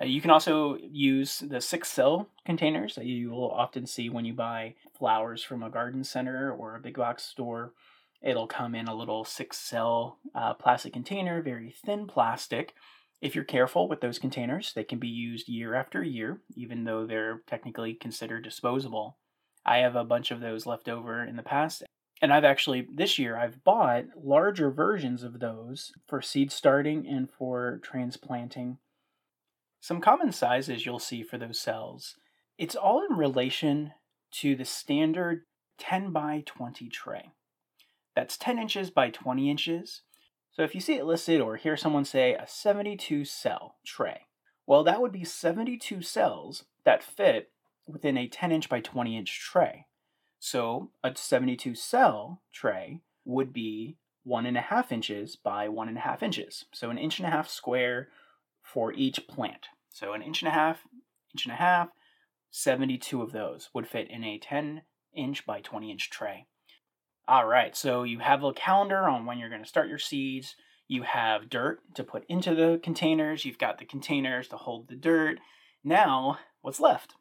Uh, 0.00 0.06
you 0.06 0.20
can 0.20 0.30
also 0.30 0.76
use 0.82 1.38
the 1.38 1.60
six 1.60 1.90
cell 1.90 2.28
containers 2.44 2.96
that 2.96 3.06
you 3.06 3.30
will 3.30 3.50
often 3.50 3.86
see 3.86 4.08
when 4.08 4.24
you 4.24 4.34
buy 4.34 4.74
flowers 4.98 5.42
from 5.42 5.62
a 5.62 5.70
garden 5.70 6.02
center 6.02 6.52
or 6.52 6.74
a 6.74 6.80
big 6.80 6.96
box 6.96 7.22
store. 7.22 7.72
It'll 8.20 8.46
come 8.46 8.74
in 8.74 8.88
a 8.88 8.94
little 8.94 9.24
six 9.24 9.58
cell 9.58 10.18
uh, 10.34 10.54
plastic 10.54 10.92
container, 10.92 11.42
very 11.42 11.74
thin 11.84 12.06
plastic. 12.06 12.74
If 13.20 13.34
you're 13.34 13.44
careful 13.44 13.88
with 13.88 14.00
those 14.00 14.18
containers, 14.18 14.72
they 14.74 14.84
can 14.84 14.98
be 14.98 15.08
used 15.08 15.48
year 15.48 15.74
after 15.74 16.02
year, 16.02 16.40
even 16.56 16.84
though 16.84 17.06
they're 17.06 17.42
technically 17.46 17.94
considered 17.94 18.42
disposable. 18.42 19.18
I 19.64 19.78
have 19.78 19.96
a 19.96 20.04
bunch 20.04 20.30
of 20.30 20.40
those 20.40 20.66
left 20.66 20.88
over 20.88 21.24
in 21.24 21.36
the 21.36 21.42
past, 21.42 21.84
and 22.20 22.32
I've 22.32 22.44
actually, 22.44 22.86
this 22.92 23.18
year, 23.18 23.36
I've 23.36 23.64
bought 23.64 24.04
larger 24.16 24.70
versions 24.70 25.22
of 25.22 25.40
those 25.40 25.92
for 26.06 26.20
seed 26.20 26.52
starting 26.52 27.06
and 27.06 27.30
for 27.30 27.80
transplanting 27.82 28.78
some 29.84 30.00
common 30.00 30.32
sizes 30.32 30.86
you'll 30.86 30.98
see 30.98 31.22
for 31.22 31.36
those 31.36 31.60
cells. 31.60 32.14
It's 32.56 32.74
all 32.74 33.04
in 33.04 33.18
relation 33.18 33.92
to 34.36 34.56
the 34.56 34.64
standard 34.64 35.42
10 35.76 36.10
by 36.10 36.42
20 36.46 36.88
tray. 36.88 37.32
That's 38.16 38.38
10 38.38 38.58
inches 38.58 38.88
by 38.88 39.10
20 39.10 39.50
inches. 39.50 40.00
So 40.52 40.62
if 40.62 40.74
you 40.74 40.80
see 40.80 40.94
it 40.94 41.04
listed 41.04 41.42
or 41.42 41.56
hear 41.56 41.76
someone 41.76 42.06
say 42.06 42.32
a 42.32 42.46
72 42.48 43.26
cell 43.26 43.74
tray, 43.84 44.22
well, 44.66 44.84
that 44.84 45.02
would 45.02 45.12
be 45.12 45.22
72 45.22 46.00
cells 46.00 46.64
that 46.86 47.02
fit 47.02 47.50
within 47.86 48.16
a 48.16 48.26
10 48.26 48.52
inch 48.52 48.70
by 48.70 48.80
20 48.80 49.18
inch 49.18 49.38
tray. 49.38 49.84
So 50.38 50.92
a 51.02 51.14
72 51.14 51.74
cell 51.74 52.40
tray 52.54 53.02
would 53.26 53.52
be 53.52 53.98
one 54.22 54.46
and 54.46 54.56
a 54.56 54.62
half 54.62 54.90
inches 54.90 55.36
by 55.36 55.68
one 55.68 55.88
and 55.88 55.98
a 55.98 56.00
half 56.00 56.22
inches. 56.22 56.64
So 56.72 56.88
an 56.88 56.96
inch 56.96 57.18
and 57.18 57.28
a 57.28 57.30
half 57.30 57.50
square 57.50 58.08
for 58.62 58.94
each 58.94 59.28
plant. 59.28 59.68
So 59.94 60.12
an 60.12 60.22
inch 60.22 60.42
and 60.42 60.48
a 60.48 60.52
half, 60.52 60.80
inch 61.32 61.46
and 61.46 61.52
a 61.52 61.56
half, 61.56 61.90
72 62.50 63.22
of 63.22 63.30
those 63.30 63.70
would 63.72 63.86
fit 63.86 64.10
in 64.10 64.24
a 64.24 64.38
10 64.40 64.82
inch 65.14 65.46
by 65.46 65.60
20 65.60 65.88
inch 65.88 66.10
tray. 66.10 66.46
All 67.28 67.46
right, 67.46 67.76
so 67.76 68.02
you 68.02 68.18
have 68.18 68.42
a 68.42 68.52
calendar 68.52 69.08
on 69.08 69.24
when 69.24 69.38
you're 69.38 69.48
going 69.48 69.62
to 69.62 69.68
start 69.68 69.88
your 69.88 70.00
seeds. 70.00 70.56
You 70.88 71.04
have 71.04 71.48
dirt 71.48 71.78
to 71.94 72.02
put 72.02 72.24
into 72.28 72.56
the 72.56 72.80
containers. 72.82 73.44
You've 73.44 73.56
got 73.56 73.78
the 73.78 73.84
containers 73.84 74.48
to 74.48 74.56
hold 74.56 74.88
the 74.88 74.96
dirt. 74.96 75.38
Now, 75.84 76.38
what's 76.60 76.80
left? 76.80 77.14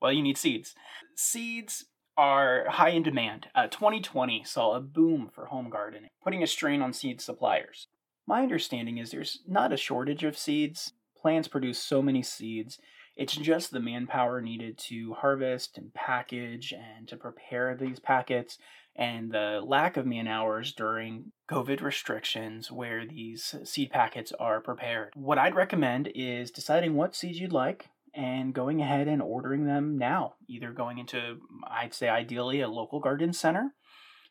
Well, 0.00 0.12
you 0.12 0.22
need 0.22 0.36
seeds. 0.36 0.74
Seeds 1.14 1.84
are 2.16 2.68
high 2.68 2.90
in 2.90 3.04
demand. 3.04 3.46
Uh, 3.54 3.68
2020 3.68 4.42
saw 4.42 4.74
a 4.74 4.80
boom 4.80 5.30
for 5.32 5.46
home 5.46 5.70
gardening, 5.70 6.10
putting 6.22 6.42
a 6.42 6.48
strain 6.48 6.82
on 6.82 6.92
seed 6.92 7.20
suppliers. 7.20 7.86
My 8.26 8.42
understanding 8.42 8.98
is 8.98 9.12
there's 9.12 9.38
not 9.46 9.72
a 9.72 9.76
shortage 9.76 10.24
of 10.24 10.36
seeds. 10.36 10.94
Plants 11.22 11.46
produce 11.46 11.78
so 11.78 12.02
many 12.02 12.22
seeds. 12.22 12.78
It's 13.16 13.36
just 13.36 13.70
the 13.70 13.78
manpower 13.78 14.40
needed 14.40 14.76
to 14.88 15.14
harvest 15.14 15.78
and 15.78 15.94
package 15.94 16.72
and 16.72 17.06
to 17.06 17.16
prepare 17.16 17.76
these 17.76 18.00
packets 18.00 18.58
and 18.96 19.30
the 19.30 19.62
lack 19.64 19.96
of 19.96 20.04
man 20.04 20.26
hours 20.26 20.72
during 20.72 21.32
COVID 21.50 21.80
restrictions 21.80 22.70
where 22.72 23.06
these 23.06 23.54
seed 23.64 23.90
packets 23.90 24.32
are 24.38 24.60
prepared. 24.60 25.12
What 25.14 25.38
I'd 25.38 25.54
recommend 25.54 26.10
is 26.14 26.50
deciding 26.50 26.94
what 26.94 27.14
seeds 27.14 27.38
you'd 27.38 27.52
like 27.52 27.86
and 28.14 28.52
going 28.52 28.82
ahead 28.82 29.08
and 29.08 29.22
ordering 29.22 29.64
them 29.64 29.96
now, 29.96 30.34
either 30.48 30.72
going 30.72 30.98
into, 30.98 31.38
I'd 31.66 31.94
say 31.94 32.08
ideally, 32.08 32.60
a 32.60 32.68
local 32.68 33.00
garden 33.00 33.32
center. 33.32 33.74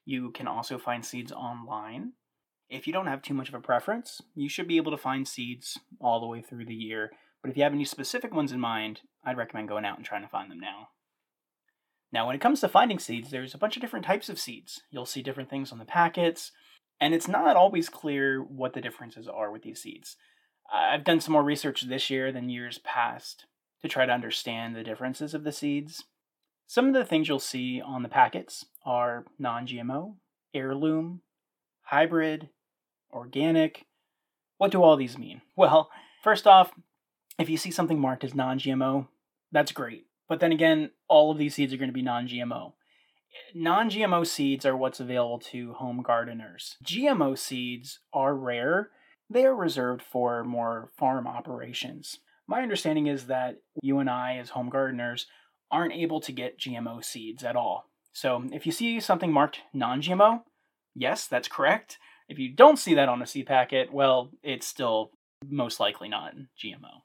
You 0.05 0.31
can 0.31 0.47
also 0.47 0.77
find 0.77 1.05
seeds 1.05 1.31
online. 1.31 2.13
If 2.71 2.87
you 2.87 2.93
don't 2.93 3.07
have 3.07 3.21
too 3.21 3.33
much 3.33 3.49
of 3.49 3.53
a 3.53 3.59
preference, 3.59 4.21
you 4.33 4.47
should 4.47 4.67
be 4.67 4.77
able 4.77 4.91
to 4.91 4.97
find 4.97 5.27
seeds 5.27 5.77
all 5.99 6.21
the 6.21 6.25
way 6.25 6.41
through 6.41 6.65
the 6.65 6.73
year. 6.73 7.11
But 7.41 7.51
if 7.51 7.57
you 7.57 7.63
have 7.63 7.73
any 7.73 7.83
specific 7.83 8.33
ones 8.33 8.53
in 8.53 8.61
mind, 8.61 9.01
I'd 9.25 9.35
recommend 9.35 9.67
going 9.67 9.83
out 9.83 9.97
and 9.97 10.05
trying 10.05 10.21
to 10.21 10.29
find 10.29 10.49
them 10.49 10.61
now. 10.61 10.87
Now, 12.13 12.25
when 12.25 12.35
it 12.35 12.41
comes 12.41 12.61
to 12.61 12.69
finding 12.69 12.97
seeds, 12.97 13.29
there's 13.29 13.53
a 13.53 13.57
bunch 13.57 13.75
of 13.75 13.81
different 13.81 14.05
types 14.05 14.29
of 14.29 14.39
seeds. 14.39 14.83
You'll 14.89 15.05
see 15.05 15.21
different 15.21 15.49
things 15.49 15.73
on 15.73 15.79
the 15.79 15.85
packets, 15.85 16.53
and 17.01 17.13
it's 17.13 17.27
not 17.27 17.57
always 17.57 17.89
clear 17.89 18.41
what 18.41 18.73
the 18.73 18.81
differences 18.81 19.27
are 19.27 19.51
with 19.51 19.63
these 19.63 19.81
seeds. 19.81 20.15
I've 20.73 21.03
done 21.03 21.19
some 21.19 21.33
more 21.33 21.43
research 21.43 21.81
this 21.81 22.09
year 22.09 22.31
than 22.31 22.49
years 22.49 22.77
past 22.77 23.47
to 23.81 23.89
try 23.89 24.05
to 24.05 24.13
understand 24.13 24.77
the 24.77 24.83
differences 24.83 25.33
of 25.33 25.43
the 25.43 25.51
seeds. 25.51 26.05
Some 26.67 26.87
of 26.87 26.93
the 26.93 27.03
things 27.03 27.27
you'll 27.27 27.39
see 27.39 27.81
on 27.81 28.01
the 28.01 28.07
packets 28.07 28.65
are 28.85 29.25
non 29.37 29.67
GMO, 29.67 30.15
heirloom, 30.53 31.21
hybrid, 31.81 32.47
organic. 33.13 33.85
What 34.57 34.71
do 34.71 34.83
all 34.83 34.95
these 34.95 35.17
mean? 35.17 35.41
Well, 35.55 35.89
first 36.23 36.45
off, 36.47 36.71
if 37.39 37.49
you 37.49 37.57
see 37.57 37.71
something 37.71 37.99
marked 37.99 38.23
as 38.23 38.35
non 38.35 38.59
GMO, 38.59 39.07
that's 39.51 39.71
great. 39.71 40.05
But 40.27 40.39
then 40.39 40.51
again, 40.51 40.91
all 41.07 41.31
of 41.31 41.37
these 41.37 41.55
seeds 41.55 41.73
are 41.73 41.77
going 41.77 41.89
to 41.89 41.93
be 41.93 42.01
non 42.01 42.27
GMO. 42.27 42.73
Non 43.55 43.89
GMO 43.89 44.25
seeds 44.25 44.65
are 44.65 44.75
what's 44.75 44.99
available 44.99 45.39
to 45.51 45.73
home 45.73 46.01
gardeners. 46.01 46.77
GMO 46.83 47.37
seeds 47.37 47.99
are 48.13 48.35
rare, 48.35 48.89
they 49.29 49.45
are 49.45 49.55
reserved 49.55 50.01
for 50.01 50.43
more 50.43 50.91
farm 50.97 51.25
operations. 51.25 52.19
My 52.47 52.61
understanding 52.61 53.07
is 53.07 53.27
that 53.27 53.61
you 53.81 53.99
and 53.99 54.09
I, 54.09 54.37
as 54.37 54.49
home 54.49 54.69
gardeners, 54.69 55.27
aren't 55.71 55.93
able 55.93 56.19
to 56.21 56.33
get 56.33 56.59
GMO 56.59 57.03
seeds 57.03 57.43
at 57.43 57.55
all. 57.55 57.85
So 58.11 58.43
if 58.51 58.65
you 58.65 58.73
see 58.73 58.99
something 58.99 59.31
marked 59.31 59.61
non 59.73 60.01
GMO, 60.01 60.41
yes, 60.93 61.27
that's 61.27 61.47
correct. 61.47 61.97
If 62.31 62.39
you 62.39 62.49
don't 62.49 62.79
see 62.79 62.93
that 62.95 63.09
on 63.09 63.21
a 63.21 63.27
seed 63.27 63.45
packet, 63.45 63.93
well, 63.93 64.31
it's 64.41 64.65
still 64.65 65.11
most 65.47 65.79
likely 65.79 66.09
not 66.09 66.33
GMO. 66.57 67.03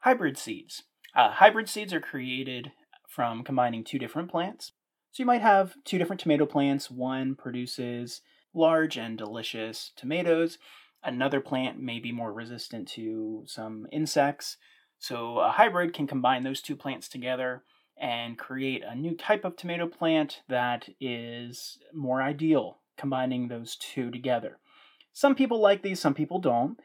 Hybrid 0.00 0.36
seeds. 0.36 0.82
Uh, 1.14 1.30
hybrid 1.30 1.68
seeds 1.68 1.92
are 1.92 2.00
created 2.00 2.72
from 3.08 3.44
combining 3.44 3.84
two 3.84 3.98
different 3.98 4.30
plants. 4.30 4.72
So 5.12 5.22
you 5.22 5.26
might 5.26 5.42
have 5.42 5.74
two 5.84 5.98
different 5.98 6.20
tomato 6.20 6.46
plants. 6.46 6.90
One 6.90 7.36
produces 7.36 8.22
large 8.52 8.96
and 8.96 9.16
delicious 9.16 9.92
tomatoes, 9.96 10.58
Another 11.04 11.40
plant 11.40 11.78
may 11.78 11.98
be 11.98 12.12
more 12.12 12.32
resistant 12.32 12.88
to 12.88 13.42
some 13.46 13.86
insects. 13.92 14.56
So 14.98 15.38
a 15.38 15.50
hybrid 15.50 15.92
can 15.92 16.06
combine 16.06 16.44
those 16.44 16.62
two 16.62 16.76
plants 16.76 17.08
together 17.08 17.62
and 18.00 18.38
create 18.38 18.82
a 18.82 18.94
new 18.94 19.14
type 19.14 19.44
of 19.44 19.54
tomato 19.54 19.86
plant 19.86 20.40
that 20.48 20.88
is 20.98 21.78
more 21.92 22.22
ideal, 22.22 22.78
combining 22.96 23.48
those 23.48 23.76
two 23.76 24.10
together. 24.10 24.58
Some 25.12 25.34
people 25.34 25.60
like 25.60 25.82
these, 25.82 26.00
some 26.00 26.14
people 26.14 26.40
don't. 26.40 26.78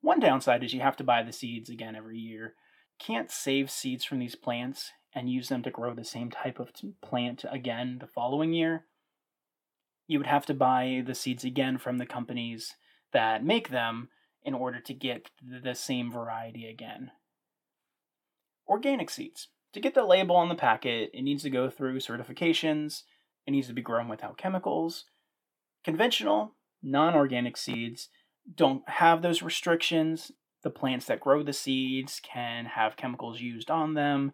One 0.00 0.20
downside 0.20 0.62
is 0.62 0.74
you 0.74 0.80
have 0.80 0.96
to 0.96 1.04
buy 1.04 1.22
the 1.22 1.32
seeds 1.32 1.70
again 1.70 1.96
every 1.96 2.18
year. 2.18 2.54
Can't 2.98 3.30
save 3.30 3.70
seeds 3.70 4.04
from 4.04 4.18
these 4.18 4.34
plants 4.34 4.92
and 5.14 5.30
use 5.30 5.48
them 5.48 5.62
to 5.62 5.70
grow 5.70 5.94
the 5.94 6.04
same 6.04 6.30
type 6.30 6.58
of 6.58 6.70
plant 7.02 7.44
again 7.50 7.98
the 8.00 8.06
following 8.06 8.52
year. 8.52 8.84
You 10.06 10.18
would 10.18 10.26
have 10.26 10.46
to 10.46 10.54
buy 10.54 11.02
the 11.06 11.14
seeds 11.14 11.44
again 11.44 11.78
from 11.78 11.98
the 11.98 12.06
companies 12.06 12.74
that 13.12 13.44
make 13.44 13.70
them 13.70 14.08
in 14.42 14.54
order 14.54 14.80
to 14.80 14.92
get 14.92 15.30
the 15.42 15.74
same 15.74 16.12
variety 16.12 16.66
again. 16.66 17.10
Organic 18.68 19.08
seeds. 19.08 19.48
To 19.72 19.80
get 19.80 19.94
the 19.94 20.04
label 20.04 20.36
on 20.36 20.48
the 20.48 20.54
packet, 20.54 21.10
it 21.12 21.22
needs 21.22 21.42
to 21.42 21.50
go 21.50 21.70
through 21.70 21.98
certifications, 21.98 23.02
it 23.46 23.50
needs 23.50 23.66
to 23.68 23.74
be 23.74 23.82
grown 23.82 24.08
without 24.08 24.38
chemicals. 24.38 25.04
Conventional, 25.84 26.54
non 26.82 27.14
organic 27.14 27.56
seeds 27.56 28.08
don't 28.52 28.88
have 28.88 29.22
those 29.22 29.42
restrictions. 29.42 30.32
The 30.62 30.70
plants 30.70 31.06
that 31.06 31.20
grow 31.20 31.42
the 31.42 31.52
seeds 31.52 32.20
can 32.22 32.64
have 32.64 32.96
chemicals 32.96 33.40
used 33.40 33.70
on 33.70 33.92
them, 33.92 34.32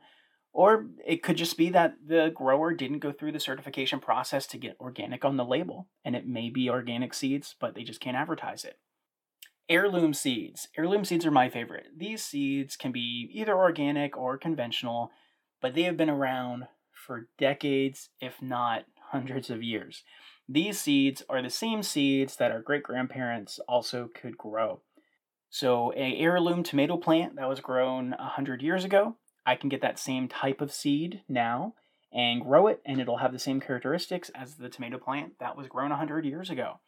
or 0.53 0.87
it 1.05 1.23
could 1.25 1.37
just 1.37 1.57
be 1.57 1.71
that 1.71 1.95
the 2.07 2.31
grower 2.33 2.73
didn't 2.73 3.01
go 3.01 3.11
through 3.11 3.33
the 3.33 3.41
certification 3.41 3.99
process 3.99 4.47
to 4.49 4.59
get 4.59 4.77
organic 4.81 5.25
on 5.25 5.37
the 5.37 5.45
label, 5.45 5.89
and 6.05 6.15
it 6.15 6.29
may 6.29 6.49
be 6.49 6.71
organic 6.71 7.15
seeds, 7.15 7.57
but 7.61 7.75
they 7.75 7.83
just 7.83 8.01
can't 8.01 8.17
advertise 8.17 8.65
it. 8.65 8.79
Heirloom 9.69 10.15
seeds. 10.15 10.69
Heirloom 10.77 11.05
seeds 11.05 11.27
are 11.27 11.31
my 11.33 11.49
favorite. 11.49 11.87
These 11.97 12.25
seeds 12.25 12.77
can 12.77 12.93
be 12.93 13.29
either 13.33 13.57
organic 13.57 14.17
or 14.17 14.39
conventional, 14.39 15.11
but 15.61 15.75
they 15.75 15.83
have 15.83 15.97
been 15.97 16.11
around 16.11 16.67
for 16.93 17.29
decades, 17.39 18.11
if 18.21 18.41
not 18.43 18.85
hundreds 19.11 19.51
of 19.51 19.63
years. 19.63 20.03
These 20.53 20.81
seeds 20.81 21.23
are 21.29 21.41
the 21.41 21.51
same 21.51 21.83
seeds 21.85 22.37
that 22.37 22.51
our 22.51 22.61
great 22.61 22.83
grandparents 22.83 23.61
also 23.69 24.11
could 24.13 24.37
grow. 24.37 24.81
So, 25.49 25.93
a 25.97 26.17
heirloom 26.17 26.63
tomato 26.63 26.97
plant 26.97 27.37
that 27.37 27.49
was 27.49 27.61
grown 27.61 28.11
100 28.11 28.61
years 28.61 28.85
ago 28.85 29.17
I 29.47 29.57
can 29.57 29.69
get 29.69 29.81
that 29.83 29.99
same 29.99 30.29
type 30.29 30.61
of 30.61 30.73
seed 30.73 31.23
now 31.29 31.75
and 32.13 32.43
grow 32.43 32.67
it, 32.67 32.81
and 32.85 33.01
it'll 33.01 33.19
have 33.19 33.33
the 33.33 33.39
same 33.39 33.61
characteristics 33.61 34.31
as 34.35 34.57
the 34.57 34.69
tomato 34.69 34.99
plant 34.99 35.39
that 35.39 35.57
was 35.57 35.69
grown 35.69 35.91
100 35.91 36.25
years 36.25 36.51
ago. 36.51 36.81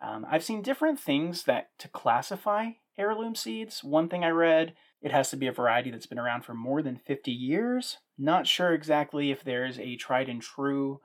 Um, 0.00 0.26
I've 0.30 0.44
seen 0.44 0.62
different 0.62 0.98
things 0.98 1.44
that 1.44 1.70
to 1.78 1.88
classify 1.88 2.70
heirloom 2.98 3.34
seeds. 3.34 3.84
One 3.84 4.08
thing 4.08 4.24
I 4.24 4.28
read, 4.28 4.74
it 5.00 5.12
has 5.12 5.30
to 5.30 5.36
be 5.36 5.46
a 5.46 5.52
variety 5.52 5.90
that's 5.90 6.06
been 6.06 6.18
around 6.18 6.44
for 6.44 6.54
more 6.54 6.82
than 6.82 6.96
50 6.96 7.30
years. 7.30 7.98
Not 8.18 8.46
sure 8.46 8.72
exactly 8.72 9.30
if 9.30 9.44
there's 9.44 9.78
a 9.78 9.96
tried 9.96 10.28
and 10.28 10.42
true 10.42 11.00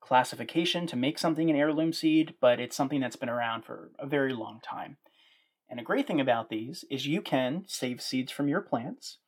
classification 0.00 0.86
to 0.88 0.96
make 0.96 1.18
something 1.18 1.50
an 1.50 1.56
heirloom 1.56 1.92
seed, 1.92 2.34
but 2.40 2.58
it's 2.58 2.76
something 2.76 3.00
that's 3.00 3.16
been 3.16 3.28
around 3.28 3.64
for 3.64 3.90
a 3.98 4.06
very 4.06 4.32
long 4.32 4.60
time. 4.62 4.96
And 5.68 5.78
a 5.78 5.84
great 5.84 6.06
thing 6.06 6.20
about 6.20 6.48
these 6.48 6.84
is 6.90 7.06
you 7.06 7.22
can 7.22 7.64
save 7.68 8.02
seeds 8.02 8.32
from 8.32 8.48
your 8.48 8.60
plants 8.60 9.18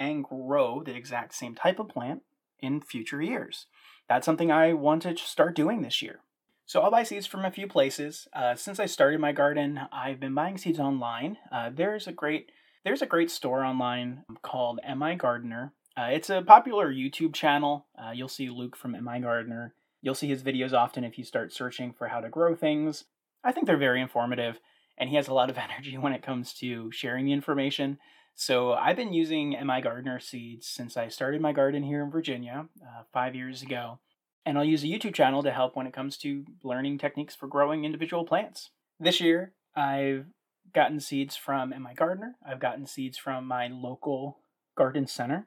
and 0.00 0.24
grow 0.24 0.82
the 0.82 0.96
exact 0.96 1.34
same 1.34 1.54
type 1.54 1.78
of 1.78 1.88
plant 1.88 2.22
in 2.58 2.80
future 2.80 3.22
years. 3.22 3.66
That's 4.08 4.26
something 4.26 4.50
I 4.50 4.72
want 4.72 5.02
to 5.02 5.16
start 5.16 5.54
doing 5.54 5.82
this 5.82 6.02
year. 6.02 6.20
So 6.66 6.80
I'll 6.80 6.90
buy 6.90 7.02
seeds 7.02 7.26
from 7.26 7.44
a 7.44 7.50
few 7.50 7.66
places. 7.66 8.28
Uh, 8.32 8.54
since 8.54 8.80
I 8.80 8.86
started 8.86 9.20
my 9.20 9.32
garden, 9.32 9.80
I've 9.92 10.18
been 10.18 10.34
buying 10.34 10.58
seeds 10.58 10.80
online. 10.80 11.36
Uh, 11.50 11.70
there's 11.72 12.06
a 12.06 12.12
great 12.12 12.50
there's 12.84 13.02
a 13.02 13.06
great 13.06 13.30
store 13.30 13.64
online 13.64 14.24
called 14.42 14.80
Mi 14.96 15.14
Gardener. 15.14 15.72
Uh, 15.96 16.08
it's 16.10 16.30
a 16.30 16.42
popular 16.42 16.92
YouTube 16.92 17.32
channel. 17.32 17.86
Uh, 17.96 18.10
you'll 18.10 18.28
see 18.28 18.48
Luke 18.48 18.74
from 18.74 18.92
Mi 18.92 19.20
Gardener. 19.20 19.74
You'll 20.02 20.14
see 20.14 20.28
his 20.28 20.42
videos 20.42 20.72
often 20.72 21.04
if 21.04 21.16
you 21.16 21.24
start 21.24 21.52
searching 21.52 21.92
for 21.92 22.08
how 22.08 22.20
to 22.20 22.28
grow 22.28 22.54
things. 22.54 23.04
I 23.44 23.52
think 23.52 23.66
they're 23.66 23.76
very 23.76 24.02
informative, 24.02 24.58
and 24.98 25.08
he 25.08 25.16
has 25.16 25.28
a 25.28 25.34
lot 25.34 25.48
of 25.48 25.56
energy 25.70 25.96
when 25.96 26.12
it 26.12 26.22
comes 26.22 26.52
to 26.54 26.90
sharing 26.92 27.24
the 27.24 27.32
information. 27.32 27.98
So 28.34 28.72
I've 28.72 28.96
been 28.96 29.12
using 29.12 29.50
Mi 29.50 29.80
Gardener 29.80 30.18
seeds 30.18 30.66
since 30.66 30.96
I 30.96 31.08
started 31.08 31.40
my 31.40 31.52
garden 31.52 31.82
here 31.82 32.02
in 32.02 32.10
Virginia 32.10 32.66
uh, 32.82 33.02
five 33.12 33.34
years 33.34 33.62
ago. 33.62 34.00
And 34.44 34.58
I'll 34.58 34.64
use 34.64 34.82
a 34.82 34.88
YouTube 34.88 35.14
channel 35.14 35.42
to 35.44 35.52
help 35.52 35.76
when 35.76 35.86
it 35.86 35.92
comes 35.92 36.16
to 36.18 36.44
learning 36.64 36.98
techniques 36.98 37.36
for 37.36 37.46
growing 37.46 37.84
individual 37.84 38.24
plants. 38.24 38.70
This 38.98 39.20
year, 39.20 39.52
I've 39.76 40.26
gotten 40.74 40.98
seeds 40.98 41.36
from 41.36 41.70
Mi 41.70 41.94
Gardener. 41.94 42.36
I've 42.44 42.58
gotten 42.58 42.86
seeds 42.86 43.18
from 43.18 43.46
my 43.46 43.68
local 43.68 44.38
garden 44.76 45.06
center. 45.06 45.46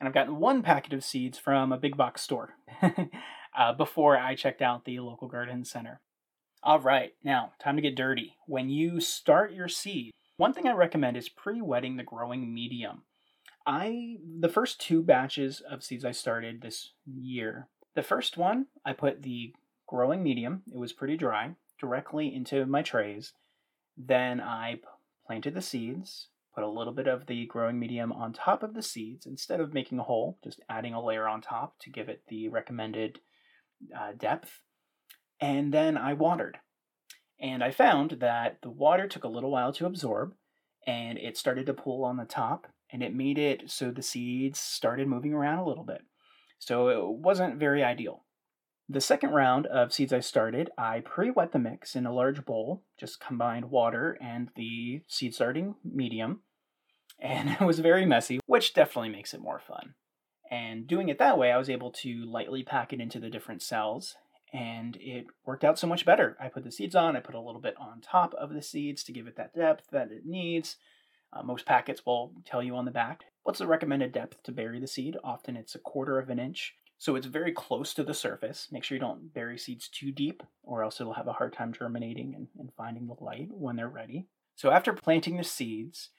And 0.00 0.08
I've 0.08 0.14
gotten 0.14 0.36
one 0.36 0.62
packet 0.62 0.92
of 0.94 1.04
seeds 1.04 1.38
from 1.38 1.72
a 1.72 1.78
big 1.78 1.96
box 1.96 2.22
store 2.22 2.54
uh, 3.56 3.72
before 3.72 4.16
I 4.16 4.34
checked 4.34 4.62
out 4.62 4.84
the 4.84 5.00
local 5.00 5.28
garden 5.28 5.64
center. 5.64 6.00
All 6.62 6.80
right, 6.80 7.14
now 7.24 7.52
time 7.60 7.76
to 7.76 7.82
get 7.82 7.96
dirty. 7.96 8.36
When 8.46 8.68
you 8.68 9.00
start 9.00 9.52
your 9.52 9.68
seed, 9.68 10.12
one 10.36 10.52
thing 10.52 10.66
I 10.66 10.72
recommend 10.72 11.16
is 11.16 11.28
pre-wetting 11.28 11.96
the 11.96 12.04
growing 12.04 12.52
medium. 12.54 13.02
I 13.66 14.16
the 14.40 14.48
first 14.48 14.80
two 14.80 15.02
batches 15.02 15.60
of 15.60 15.84
seeds 15.84 16.04
I 16.04 16.12
started 16.12 16.62
this 16.62 16.92
year, 17.04 17.68
the 17.94 18.02
first 18.02 18.36
one 18.36 18.66
I 18.84 18.92
put 18.92 19.22
the 19.22 19.54
growing 19.86 20.22
medium, 20.22 20.62
it 20.72 20.78
was 20.78 20.92
pretty 20.92 21.16
dry, 21.16 21.54
directly 21.78 22.34
into 22.34 22.64
my 22.66 22.82
trays. 22.82 23.34
Then 23.96 24.40
I 24.40 24.80
planted 25.26 25.54
the 25.54 25.60
seeds, 25.60 26.28
put 26.54 26.64
a 26.64 26.68
little 26.68 26.92
bit 26.92 27.06
of 27.06 27.26
the 27.26 27.46
growing 27.46 27.78
medium 27.78 28.12
on 28.12 28.32
top 28.32 28.62
of 28.62 28.74
the 28.74 28.82
seeds 28.82 29.26
instead 29.26 29.60
of 29.60 29.74
making 29.74 29.98
a 29.98 30.04
hole, 30.04 30.38
just 30.42 30.60
adding 30.68 30.94
a 30.94 31.04
layer 31.04 31.28
on 31.28 31.40
top 31.40 31.78
to 31.80 31.90
give 31.90 32.08
it 32.08 32.22
the 32.28 32.48
recommended 32.48 33.20
uh, 33.96 34.12
depth. 34.16 34.60
And 35.40 35.72
then 35.72 35.96
I 35.96 36.12
watered. 36.12 36.58
And 37.40 37.64
I 37.64 37.70
found 37.72 38.18
that 38.20 38.58
the 38.62 38.70
water 38.70 39.08
took 39.08 39.24
a 39.24 39.28
little 39.28 39.50
while 39.50 39.72
to 39.74 39.86
absorb 39.86 40.34
and 40.86 41.18
it 41.18 41.36
started 41.36 41.66
to 41.66 41.74
pool 41.74 42.04
on 42.04 42.16
the 42.16 42.24
top 42.24 42.68
and 42.92 43.02
it 43.02 43.14
made 43.14 43.38
it 43.38 43.70
so 43.70 43.90
the 43.90 44.02
seeds 44.02 44.60
started 44.60 45.08
moving 45.08 45.32
around 45.32 45.58
a 45.58 45.66
little 45.66 45.84
bit. 45.84 46.02
So 46.58 46.88
it 46.88 47.18
wasn't 47.18 47.58
very 47.58 47.82
ideal. 47.82 48.24
The 48.88 49.00
second 49.00 49.30
round 49.30 49.66
of 49.66 49.92
seeds 49.92 50.12
I 50.12 50.20
started, 50.20 50.70
I 50.76 51.00
pre 51.00 51.30
wet 51.30 51.52
the 51.52 51.58
mix 51.58 51.96
in 51.96 52.04
a 52.04 52.12
large 52.12 52.44
bowl, 52.44 52.82
just 52.98 53.20
combined 53.20 53.70
water 53.70 54.18
and 54.20 54.50
the 54.54 55.02
seed 55.08 55.34
starting 55.34 55.76
medium, 55.82 56.40
and 57.18 57.50
it 57.60 57.64
was 57.64 57.78
very 57.78 58.04
messy, 58.04 58.40
which 58.46 58.74
definitely 58.74 59.08
makes 59.08 59.32
it 59.34 59.40
more 59.40 59.60
fun. 59.60 59.94
And 60.52 60.86
doing 60.86 61.08
it 61.08 61.18
that 61.18 61.38
way, 61.38 61.50
I 61.50 61.56
was 61.56 61.70
able 61.70 61.90
to 61.92 62.26
lightly 62.26 62.62
pack 62.62 62.92
it 62.92 63.00
into 63.00 63.18
the 63.18 63.30
different 63.30 63.62
cells 63.62 64.16
and 64.52 64.98
it 65.00 65.24
worked 65.46 65.64
out 65.64 65.78
so 65.78 65.86
much 65.86 66.04
better. 66.04 66.36
I 66.38 66.48
put 66.48 66.64
the 66.64 66.70
seeds 66.70 66.94
on, 66.94 67.16
I 67.16 67.20
put 67.20 67.34
a 67.34 67.40
little 67.40 67.60
bit 67.60 67.74
on 67.80 68.02
top 68.02 68.34
of 68.34 68.52
the 68.52 68.60
seeds 68.60 69.02
to 69.04 69.12
give 69.12 69.26
it 69.26 69.36
that 69.36 69.54
depth 69.54 69.86
that 69.92 70.12
it 70.12 70.26
needs. 70.26 70.76
Uh, 71.32 71.42
most 71.42 71.64
packets 71.64 72.04
will 72.04 72.34
tell 72.44 72.62
you 72.62 72.76
on 72.76 72.84
the 72.84 72.90
back 72.90 73.24
what's 73.44 73.60
the 73.60 73.66
recommended 73.66 74.12
depth 74.12 74.42
to 74.42 74.52
bury 74.52 74.78
the 74.78 74.86
seed. 74.86 75.16
Often 75.24 75.56
it's 75.56 75.74
a 75.74 75.78
quarter 75.78 76.18
of 76.18 76.28
an 76.28 76.38
inch, 76.38 76.74
so 76.98 77.16
it's 77.16 77.26
very 77.26 77.52
close 77.52 77.94
to 77.94 78.04
the 78.04 78.12
surface. 78.12 78.68
Make 78.70 78.84
sure 78.84 78.96
you 78.96 79.00
don't 79.00 79.32
bury 79.32 79.56
seeds 79.56 79.88
too 79.88 80.12
deep, 80.12 80.42
or 80.62 80.84
else 80.84 81.00
it'll 81.00 81.14
have 81.14 81.28
a 81.28 81.32
hard 81.32 81.54
time 81.54 81.72
germinating 81.72 82.34
and, 82.34 82.48
and 82.58 82.70
finding 82.76 83.06
the 83.06 83.24
light 83.24 83.48
when 83.50 83.76
they're 83.76 83.88
ready. 83.88 84.26
So 84.54 84.70
after 84.70 84.92
planting 84.92 85.38
the 85.38 85.44
seeds, 85.44 86.10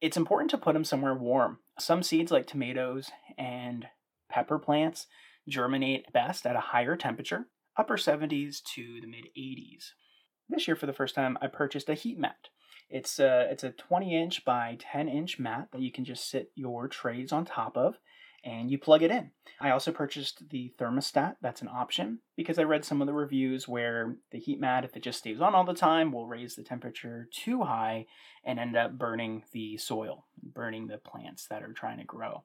it's 0.00 0.16
important 0.16 0.50
to 0.50 0.58
put 0.58 0.74
them 0.74 0.84
somewhere 0.84 1.14
warm. 1.14 1.58
Some 1.78 2.02
seeds, 2.02 2.32
like 2.32 2.46
tomatoes 2.46 3.10
and 3.36 3.86
pepper 4.30 4.58
plants, 4.58 5.06
germinate 5.48 6.12
best 6.12 6.46
at 6.46 6.56
a 6.56 6.60
higher 6.60 6.96
temperature 6.96 7.46
upper 7.76 7.96
70s 7.96 8.62
to 8.74 9.00
the 9.00 9.06
mid 9.06 9.26
80s. 9.38 9.92
This 10.48 10.66
year, 10.66 10.76
for 10.76 10.86
the 10.86 10.92
first 10.92 11.14
time, 11.14 11.38
I 11.40 11.46
purchased 11.46 11.88
a 11.88 11.94
heat 11.94 12.18
mat. 12.18 12.48
It's 12.88 13.18
a, 13.18 13.48
it's 13.50 13.62
a 13.62 13.70
20 13.70 14.20
inch 14.20 14.44
by 14.44 14.76
10 14.80 15.08
inch 15.08 15.38
mat 15.38 15.68
that 15.72 15.80
you 15.80 15.92
can 15.92 16.04
just 16.04 16.28
sit 16.28 16.50
your 16.54 16.88
trays 16.88 17.32
on 17.32 17.44
top 17.44 17.76
of 17.76 17.98
and 18.44 18.70
you 18.70 18.78
plug 18.78 19.02
it 19.02 19.10
in. 19.10 19.30
I 19.60 19.70
also 19.70 19.92
purchased 19.92 20.48
the 20.48 20.72
thermostat, 20.78 21.36
that's 21.42 21.62
an 21.62 21.68
option, 21.68 22.20
because 22.36 22.58
I 22.58 22.62
read 22.62 22.84
some 22.84 23.00
of 23.00 23.06
the 23.06 23.12
reviews 23.12 23.68
where 23.68 24.16
the 24.32 24.38
heat 24.38 24.60
mat, 24.60 24.84
if 24.84 24.96
it 24.96 25.02
just 25.02 25.18
stays 25.18 25.40
on 25.40 25.54
all 25.54 25.64
the 25.64 25.74
time, 25.74 26.12
will 26.12 26.26
raise 26.26 26.54
the 26.54 26.62
temperature 26.62 27.28
too 27.32 27.62
high 27.62 28.06
and 28.44 28.58
end 28.58 28.76
up 28.76 28.96
burning 28.96 29.42
the 29.52 29.76
soil, 29.76 30.26
burning 30.42 30.86
the 30.86 30.98
plants 30.98 31.46
that 31.48 31.62
are 31.62 31.72
trying 31.72 31.98
to 31.98 32.04
grow. 32.04 32.42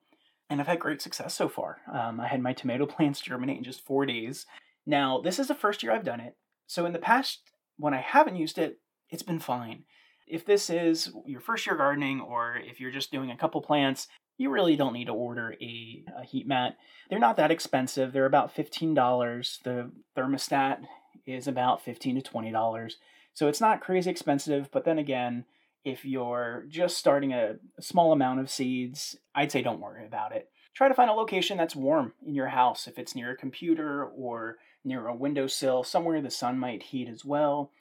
And 0.50 0.60
I've 0.60 0.68
had 0.68 0.80
great 0.80 1.02
success 1.02 1.34
so 1.34 1.48
far. 1.48 1.78
Um, 1.92 2.20
I 2.20 2.28
had 2.28 2.42
my 2.42 2.54
tomato 2.54 2.86
plants 2.86 3.22
germinate 3.22 3.58
in 3.58 3.64
just 3.64 3.86
four 3.86 4.06
days. 4.06 4.46
Now, 4.86 5.22
this 5.22 5.40
is 5.40 5.48
the 5.48 5.56
first 5.56 5.82
year 5.82 5.92
I've 5.92 6.04
done 6.04 6.20
it. 6.20 6.36
So 6.68 6.86
in 6.86 6.94
the 6.94 7.00
past, 7.00 7.42
when 7.78 7.94
I 7.94 8.02
haven't 8.02 8.36
used 8.36 8.58
it, 8.58 8.80
it's 9.10 9.24
been 9.24 9.40
fine. 9.40 9.84
If 10.28 10.46
this 10.46 10.70
is 10.70 11.12
your 11.26 11.40
first 11.40 11.66
year 11.68 11.76
gardening 11.76 12.20
or 12.20 12.58
if 12.58 12.80
you're 12.80 12.92
just 12.92 13.12
doing 13.12 13.30
a 13.30 13.38
couple 13.38 13.62
plants, 13.62 14.08
you 14.38 14.50
really 14.50 14.76
don't 14.76 14.94
need 14.94 15.06
to 15.06 15.14
order 15.14 15.56
a, 15.62 16.04
a 16.18 16.24
heat 16.24 16.48
mat. 16.48 16.78
They're 17.10 17.20
not 17.20 17.38
that 17.38 17.52
expensive. 17.52 18.12
They're 18.12 18.26
about 18.26 18.56
$15. 18.56 19.64
The 19.64 19.92
thermostat 20.18 20.80
is 21.26 21.48
about 21.48 21.84
15 21.84 22.22
to 22.22 22.32
$20. 22.32 22.94
So 23.34 23.48
it's 23.48 23.62
not 23.62 23.82
crazy 23.82 24.10
expensive, 24.10 24.70
but 24.72 24.86
then 24.86 24.98
again, 24.98 25.46
if 25.84 26.04
you're 26.04 26.66
just 26.68 26.98
starting 26.98 27.32
a, 27.32 27.56
a 27.78 27.82
small 27.82 28.12
amount 28.12 28.40
of 28.40 28.50
seeds, 28.50 29.16
I'd 29.34 29.52
say 29.52 29.62
don't 29.62 29.80
worry 29.80 30.06
about 30.06 30.36
it. 30.36 30.50
Try 30.74 30.88
to 30.90 30.94
find 30.94 31.10
a 31.10 31.14
location 31.14 31.58
that's 31.58 31.76
warm 31.76 32.14
in 32.26 32.36
your 32.36 32.50
house 32.50 32.88
if 32.88 33.00
it's 33.00 33.16
near 33.16 33.32
a 33.32 33.38
computer 33.38 34.04
or 34.04 34.58
near 34.84 35.08
a 35.08 35.16
windowsill, 35.16 35.84
somewhere 35.84 36.22
the 36.22 36.30
sun 36.30 36.60
might 36.60 36.84
heat 36.84 37.08
as 37.08 37.24
well. 37.24 37.72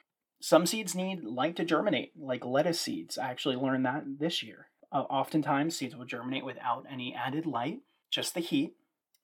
Some 0.40 0.66
seeds 0.66 0.94
need 0.94 1.24
light 1.24 1.56
to 1.56 1.64
germinate, 1.64 2.12
like 2.18 2.44
lettuce 2.44 2.80
seeds. 2.80 3.18
I 3.18 3.30
actually 3.30 3.56
learned 3.56 3.86
that 3.86 4.04
this 4.18 4.42
year. 4.42 4.68
Uh, 4.94 5.02
oftentimes, 5.10 5.76
seeds 5.76 5.96
will 5.96 6.04
germinate 6.04 6.44
without 6.44 6.86
any 6.88 7.12
added 7.14 7.46
light, 7.46 7.80
just 8.10 8.32
the 8.32 8.40
heat. 8.40 8.74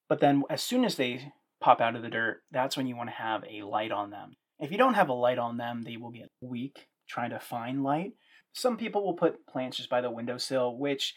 But 0.09 0.18
then, 0.18 0.42
as 0.50 0.62
soon 0.62 0.85
as 0.85 0.96
they 0.96 1.33
pop 1.61 1.80
out 1.80 1.94
of 1.94 2.02
the 2.02 2.09
dirt, 2.09 2.42
that's 2.50 2.76
when 2.76 2.88
you 2.88 2.96
want 2.96 3.09
to 3.09 3.14
have 3.14 3.44
a 3.48 3.62
light 3.62 3.92
on 3.92 4.11
them. 4.11 4.33
If 4.59 4.72
you 4.72 4.78
don't 4.78 4.94
have 4.94 5.09
a 5.09 5.14
light 5.14 5.38
on 5.38 5.56
them, 5.56 5.83
they 5.83 5.96
will 5.96 6.11
get 6.11 6.33
weak 6.40 6.88
trying 7.09 7.30
to 7.30 7.38
find 7.38 7.85
light. 7.85 8.14
Some 8.52 8.76
people 8.76 9.04
will 9.04 9.14
put 9.14 9.46
plants 9.46 9.76
just 9.76 9.88
by 9.88 10.00
the 10.00 10.11
windowsill, 10.11 10.76
which 10.76 11.14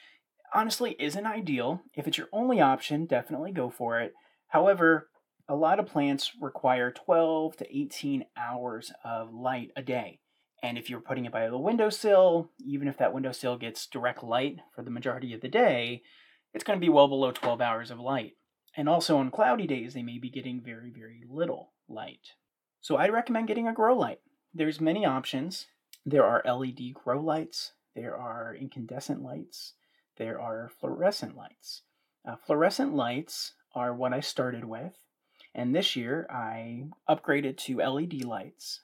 honestly 0.54 0.96
isn't 1.00 1.26
ideal. 1.26 1.82
If 1.96 2.08
it's 2.08 2.18
your 2.18 2.30
only 2.32 2.62
option, 2.62 3.08
definitely 3.08 3.52
go 3.52 3.72
for 3.72 4.00
it. 4.02 4.14
However, 4.48 5.10
a 5.50 5.56
lot 5.56 5.80
of 5.80 5.88
plants 5.88 6.32
require 6.40 6.92
12 6.92 7.58
to 7.58 7.78
18 7.78 8.26
hours 8.38 8.92
of 9.04 9.34
light 9.34 9.72
a 9.76 9.82
day. 9.82 10.20
And 10.64 10.78
if 10.78 10.90
you're 10.90 11.02
putting 11.02 11.26
it 11.26 11.32
by 11.32 11.48
the 11.50 11.58
windowsill, 11.58 12.50
even 12.66 12.88
if 12.88 12.98
that 12.98 13.14
windowsill 13.14 13.58
gets 13.58 13.86
direct 13.86 14.24
light 14.24 14.60
for 14.74 14.82
the 14.82 14.90
majority 14.90 15.34
of 15.34 15.42
the 15.42 15.50
day, 15.50 16.02
it's 16.54 16.64
going 16.64 16.80
to 16.80 16.84
be 16.84 16.90
well 16.90 17.10
below 17.10 17.32
12 17.32 17.60
hours 17.60 17.92
of 17.92 18.00
light. 18.00 18.38
And 18.76 18.88
also 18.88 19.18
on 19.18 19.30
cloudy 19.30 19.68
days, 19.68 19.94
they 19.94 20.02
may 20.02 20.18
be 20.18 20.30
getting 20.30 20.62
very, 20.62 20.90
very 20.90 21.22
little 21.30 21.74
light. 21.90 22.30
So 22.80 22.96
I'd 22.96 23.12
recommend 23.12 23.48
getting 23.48 23.68
a 23.68 23.74
grow 23.74 23.96
light. 23.96 24.22
There's 24.54 24.80
many 24.80 25.06
options. 25.06 25.68
There 26.06 26.26
are 26.26 26.44
LED 26.46 26.94
grow 26.94 27.22
lights, 27.22 27.74
there 27.96 28.18
are 28.18 28.54
incandescent 28.54 29.22
lights, 29.22 29.74
there 30.18 30.40
are 30.40 30.70
fluorescent 30.80 31.38
lights. 31.38 31.84
Uh, 32.28 32.36
fluorescent 32.36 32.94
lights 32.94 33.54
are 33.74 33.94
what 33.94 34.14
I 34.14 34.20
started 34.20 34.66
with. 34.66 34.94
And 35.56 35.74
this 35.74 35.96
year 35.96 36.28
I 36.30 36.88
upgraded 37.10 37.58
to 37.60 37.78
LED 37.78 38.26
lights. 38.26 38.82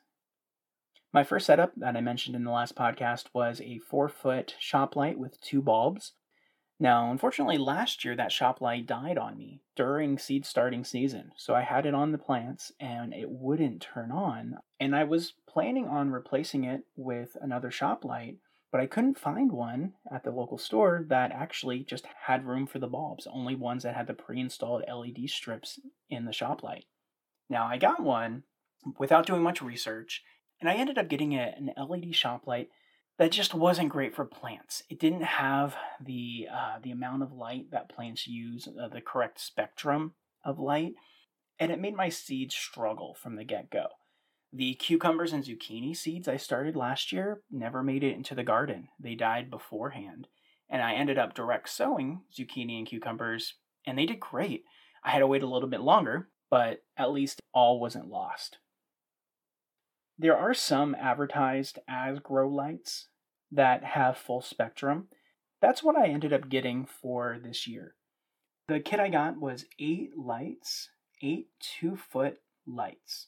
My 1.12 1.24
first 1.24 1.48
setup 1.48 1.72
that 1.78 1.98
I 1.98 2.02
mentioned 2.02 2.36
in 2.36 2.44
the 2.44 2.52
last 2.52 2.76
podcast 2.76 3.26
was 3.34 3.62
a 3.62 3.80
four 3.80 4.10
foot 4.10 4.54
shop 4.60 4.96
light 4.96 5.18
with 5.18 5.42
two 5.42 5.60
bulbs. 5.60 6.14
Now, 6.80 7.10
unfortunately, 7.10 7.58
last 7.58 8.06
year 8.06 8.16
that 8.16 8.32
shop 8.32 8.62
light 8.62 8.86
died 8.86 9.18
on 9.18 9.36
me 9.36 9.62
during 9.76 10.20
seed 10.20 10.46
starting 10.46 10.84
season. 10.84 11.32
So 11.36 11.56
I 11.56 11.62
had 11.62 11.88
it 11.88 11.96
on 11.96 12.12
the 12.12 12.20
plants 12.20 12.72
and 12.80 13.12
it 13.12 13.28
wouldn't 13.28 13.82
turn 13.82 14.12
on. 14.12 14.60
And 14.80 14.96
I 14.96 15.04
was 15.04 15.34
planning 15.48 15.88
on 15.88 16.12
replacing 16.12 16.64
it 16.64 16.84
with 16.96 17.36
another 17.42 17.72
shop 17.72 18.06
light, 18.06 18.38
but 18.72 18.80
I 18.80 18.86
couldn't 18.86 19.18
find 19.18 19.52
one 19.52 19.94
at 20.14 20.24
the 20.24 20.32
local 20.32 20.60
store 20.60 21.06
that 21.10 21.32
actually 21.32 21.84
just 21.84 22.06
had 22.28 22.46
room 22.46 22.68
for 22.68 22.78
the 22.78 22.88
bulbs, 22.88 23.28
only 23.34 23.56
ones 23.56 23.82
that 23.82 23.96
had 23.96 24.06
the 24.06 24.14
pre 24.14 24.40
installed 24.40 24.84
LED 24.88 25.28
strips 25.28 25.80
in 26.08 26.26
the 26.26 26.34
shop 26.34 26.62
light. 26.62 26.86
Now, 27.50 27.66
I 27.66 27.78
got 27.78 28.00
one 28.00 28.44
without 29.00 29.26
doing 29.26 29.42
much 29.42 29.62
research, 29.62 30.24
and 30.60 30.70
I 30.70 30.76
ended 30.76 30.98
up 30.98 31.10
getting 31.10 31.34
a, 31.34 31.54
an 31.58 31.72
LED 31.78 32.16
shop 32.16 32.48
light 32.48 32.70
that 33.18 33.32
just 33.32 33.54
wasn't 33.54 33.90
great 33.90 34.16
for 34.16 34.26
plants. 34.26 34.84
It 34.90 35.00
didn't 35.00 35.24
have 35.24 35.76
the 36.04 36.48
uh, 36.52 36.80
the 36.82 36.92
amount 36.92 37.24
of 37.24 37.34
light 37.34 37.72
that 37.72 37.94
plants 37.94 38.28
use, 38.28 38.68
uh, 38.68 38.88
the 38.88 39.02
correct 39.02 39.40
spectrum 39.40 40.14
of 40.44 40.58
light, 40.58 40.94
and 41.60 41.72
it 41.72 41.82
made 41.82 41.96
my 41.96 42.10
seeds 42.10 42.56
struggle 42.56 43.14
from 43.14 43.36
the 43.36 43.44
get 43.44 43.70
go. 43.70 43.88
The 44.52 44.74
cucumbers 44.76 45.34
and 45.34 45.44
zucchini 45.44 45.96
seeds 45.96 46.28
I 46.28 46.38
started 46.38 46.76
last 46.76 47.12
year 47.12 47.42
never 47.52 47.84
made 47.84 48.04
it 48.04 48.16
into 48.16 48.34
the 48.34 48.44
garden. 48.44 48.88
They 49.00 49.16
died 49.16 49.52
beforehand, 49.52 50.28
and 50.70 50.82
I 50.82 50.94
ended 50.94 51.20
up 51.20 51.36
direct 51.36 51.70
sowing 51.70 52.22
zucchini 52.34 52.78
and 52.80 52.88
cucumbers, 52.88 53.56
and 53.86 53.98
they 53.98 54.06
did 54.06 54.20
great. 54.20 54.64
I 55.04 55.12
had 55.12 55.20
to 55.20 55.28
wait 55.28 55.44
a 55.44 55.48
little 55.48 55.70
bit 55.70 55.82
longer, 55.82 56.30
but 56.50 56.84
at 56.98 57.12
least 57.12 57.42
all 57.54 57.80
wasn't 57.80 58.08
lost. 58.08 58.58
There 60.22 60.38
are 60.38 60.54
some 60.54 60.96
advertised 60.96 61.80
as 61.88 62.20
grow 62.20 62.50
lights 62.50 63.08
that 63.54 63.86
have 63.86 64.18
full 64.18 64.42
spectrum. 64.42 65.08
That's 65.62 65.82
what 65.82 65.96
I 65.96 66.10
ended 66.10 66.34
up 66.34 66.50
getting 66.50 66.86
for 66.86 67.40
this 67.42 67.66
year. 67.66 67.96
The 68.68 68.82
kit 68.82 69.00
I 69.00 69.08
got 69.08 69.40
was 69.40 69.66
eight 69.80 70.18
lights, 70.18 70.90
eight 71.22 71.48
two 71.62 71.96
foot 71.96 72.40
lights, 72.68 73.28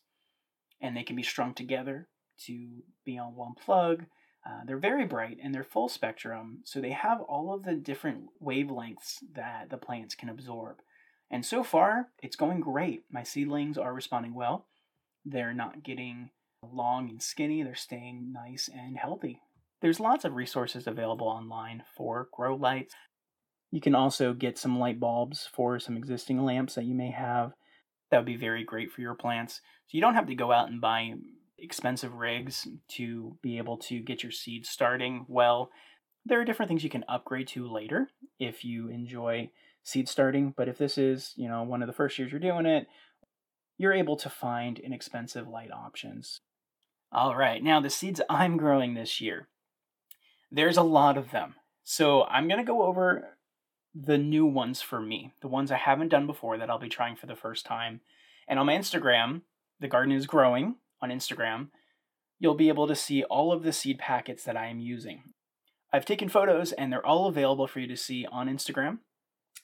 and 0.82 0.96
they 0.96 1.04
can 1.04 1.16
be 1.16 1.24
strung 1.24 1.54
together 1.54 2.10
to 2.46 2.84
be 3.06 3.18
on 3.18 3.36
one 3.36 3.54
plug. 3.54 4.08
Uh, 4.46 4.66
they're 4.66 4.78
very 4.78 5.06
bright 5.06 5.38
and 5.42 5.56
they're 5.56 5.64
full 5.64 5.88
spectrum, 5.88 6.60
so 6.66 6.82
they 6.82 6.92
have 6.92 7.22
all 7.22 7.54
of 7.54 7.64
the 7.64 7.76
different 7.76 8.26
wavelengths 8.44 9.20
that 9.34 9.70
the 9.70 9.78
plants 9.78 10.14
can 10.14 10.28
absorb. 10.28 10.82
And 11.30 11.46
so 11.46 11.64
far, 11.64 12.10
it's 12.22 12.36
going 12.36 12.60
great. 12.60 13.06
My 13.10 13.24
seedlings 13.24 13.78
are 13.78 13.94
responding 13.94 14.34
well. 14.34 14.68
They're 15.24 15.54
not 15.54 15.84
getting 15.84 16.32
long 16.64 17.10
and 17.10 17.22
skinny, 17.22 17.64
they're 17.64 17.76
staying 17.76 18.32
nice 18.32 18.70
and 18.74 18.98
healthy. 18.98 19.42
There's 19.82 20.00
lots 20.00 20.26
of 20.26 20.34
resources 20.34 20.88
available 20.88 21.28
online 21.28 21.84
for 21.98 22.28
grow 22.32 22.56
lights. 22.56 22.94
You 23.72 23.82
can 23.82 23.96
also 23.96 24.34
get 24.34 24.58
some 24.58 24.80
light 24.80 25.00
bulbs 25.00 25.50
for 25.52 25.80
some 25.80 25.98
existing 25.98 26.44
lamps 26.44 26.76
that 26.76 26.86
you 26.86 26.94
may 26.94 27.12
have. 27.12 27.54
That 28.10 28.18
would 28.18 28.26
be 28.26 28.36
very 28.36 28.64
great 28.64 28.92
for 28.92 29.02
your 29.02 29.16
plants. 29.16 29.56
So 29.88 29.96
you 29.96 30.02
don't 30.02 30.16
have 30.16 30.28
to 30.28 30.36
go 30.36 30.52
out 30.52 30.70
and 30.70 30.82
buy 30.82 31.14
expensive 31.58 32.14
rigs 32.16 32.68
to 32.90 33.38
be 33.42 33.58
able 33.58 33.78
to 33.78 34.00
get 34.00 34.24
your 34.24 34.32
seeds 34.32 34.70
starting 34.70 35.26
well. 35.28 35.70
There 36.26 36.40
are 36.40 36.46
different 36.46 36.70
things 36.70 36.84
you 36.84 36.90
can 36.90 37.06
upgrade 37.08 37.48
to 37.50 37.72
later 37.72 38.10
if 38.40 38.64
you 38.64 38.90
enjoy 38.90 39.50
seed 39.84 40.08
starting, 40.08 40.54
but 40.56 40.68
if 40.68 40.78
this 40.78 40.98
is, 40.98 41.34
you 41.36 41.48
know, 41.48 41.64
one 41.64 41.82
of 41.82 41.88
the 41.88 41.94
first 41.94 42.20
years 42.20 42.32
you're 42.32 42.40
doing 42.40 42.68
it, 42.68 42.88
you're 43.78 43.94
able 43.94 44.18
to 44.18 44.30
find 44.30 44.78
inexpensive 44.78 45.48
light 45.48 45.72
options. 45.72 46.42
All 47.14 47.36
right, 47.36 47.62
now 47.62 47.82
the 47.82 47.90
seeds 47.90 48.22
I'm 48.30 48.56
growing 48.56 48.94
this 48.94 49.20
year. 49.20 49.48
There's 50.50 50.78
a 50.78 50.84
lot 50.84 51.18
of 51.18 51.32
them. 51.32 51.56
So 51.84 52.24
I'm 52.24 52.48
going 52.48 52.60
to 52.60 52.66
go 52.66 52.84
over 52.84 53.38
the 53.94 54.18
new 54.18 54.46
ones 54.46 54.82
for 54.82 55.02
me, 55.02 55.34
the 55.42 55.48
ones 55.50 55.72
I 55.72 55.78
haven't 55.78 56.10
done 56.10 56.26
before 56.26 56.58
that 56.58 56.70
I'll 56.70 56.80
be 56.80 56.88
trying 56.88 57.18
for 57.18 57.28
the 57.28 57.36
first 57.36 57.66
time. 57.66 58.00
And 58.48 58.60
on 58.60 58.66
my 58.66 58.76
Instagram, 58.76 59.42
the 59.80 59.88
garden 59.88 60.14
is 60.14 60.26
growing 60.26 60.76
on 61.02 61.10
Instagram, 61.10 61.68
you'll 62.40 62.56
be 62.56 62.70
able 62.70 62.88
to 62.88 62.96
see 62.96 63.24
all 63.24 63.52
of 63.52 63.64
the 63.64 63.74
seed 63.74 64.00
packets 64.00 64.44
that 64.46 64.56
I 64.56 64.68
am 64.68 64.80
using. 64.80 65.24
I've 65.92 66.06
taken 66.06 66.30
photos 66.30 66.72
and 66.72 66.92
they're 66.94 67.06
all 67.06 67.28
available 67.28 67.68
for 67.68 67.80
you 67.80 67.88
to 67.88 67.98
see 67.98 68.26
on 68.32 68.48
Instagram. 68.48 69.00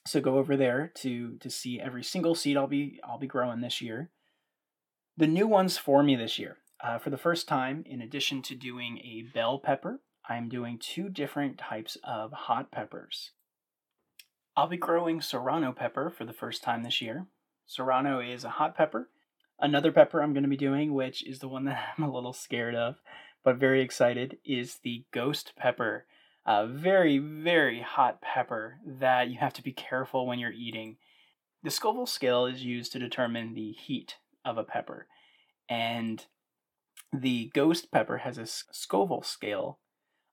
So 0.06 0.20
go 0.20 0.38
over 0.38 0.56
there 0.56 0.92
to 0.96 1.36
to 1.38 1.50
see 1.50 1.80
every 1.80 2.04
single 2.04 2.34
seed 2.34 2.56
I'll 2.56 2.66
be 2.66 3.00
I'll 3.04 3.18
be 3.18 3.26
growing 3.26 3.60
this 3.60 3.80
year. 3.80 4.10
The 5.16 5.26
new 5.26 5.46
ones 5.46 5.78
for 5.78 6.02
me 6.02 6.14
this 6.14 6.38
year. 6.38 6.58
Uh, 6.80 6.98
for 6.98 7.10
the 7.10 7.18
first 7.18 7.48
time, 7.48 7.82
in 7.86 8.00
addition 8.00 8.40
to 8.42 8.54
doing 8.54 8.98
a 8.98 9.24
bell 9.34 9.58
pepper, 9.58 10.00
I'm 10.28 10.48
doing 10.48 10.78
two 10.78 11.08
different 11.08 11.58
types 11.58 11.96
of 12.04 12.32
hot 12.32 12.70
peppers. 12.70 13.32
I'll 14.56 14.68
be 14.68 14.76
growing 14.76 15.20
serrano 15.20 15.72
pepper 15.72 16.10
for 16.10 16.24
the 16.24 16.32
first 16.32 16.62
time 16.62 16.82
this 16.82 17.00
year. 17.00 17.26
Serrano 17.66 18.20
is 18.20 18.44
a 18.44 18.50
hot 18.50 18.76
pepper. 18.76 19.08
Another 19.58 19.90
pepper 19.90 20.22
I'm 20.22 20.32
going 20.32 20.44
to 20.44 20.48
be 20.48 20.56
doing, 20.56 20.94
which 20.94 21.26
is 21.26 21.40
the 21.40 21.48
one 21.48 21.64
that 21.66 21.94
I'm 21.96 22.04
a 22.04 22.12
little 22.12 22.32
scared 22.32 22.74
of, 22.74 22.96
but 23.42 23.56
very 23.56 23.82
excited, 23.82 24.38
is 24.44 24.78
the 24.82 25.04
ghost 25.12 25.54
pepper. 25.56 26.06
A 26.46 26.66
very, 26.66 27.18
very 27.18 27.80
hot 27.82 28.22
pepper 28.22 28.78
that 28.86 29.28
you 29.28 29.38
have 29.38 29.52
to 29.54 29.62
be 29.62 29.72
careful 29.72 30.26
when 30.26 30.38
you're 30.38 30.52
eating. 30.52 30.96
The 31.62 31.70
Scoville 31.70 32.06
scale 32.06 32.46
is 32.46 32.64
used 32.64 32.92
to 32.92 32.98
determine 32.98 33.54
the 33.54 33.72
heat 33.72 34.16
of 34.44 34.56
a 34.56 34.64
pepper. 34.64 35.08
And 35.68 36.24
the 37.12 37.50
ghost 37.54 37.90
pepper 37.90 38.18
has 38.18 38.38
a 38.38 38.46
Scoville 38.46 39.22
scale 39.22 39.78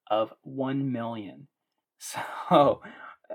of 0.09 0.33
1 0.43 0.91
million. 0.91 1.47
So 1.97 2.81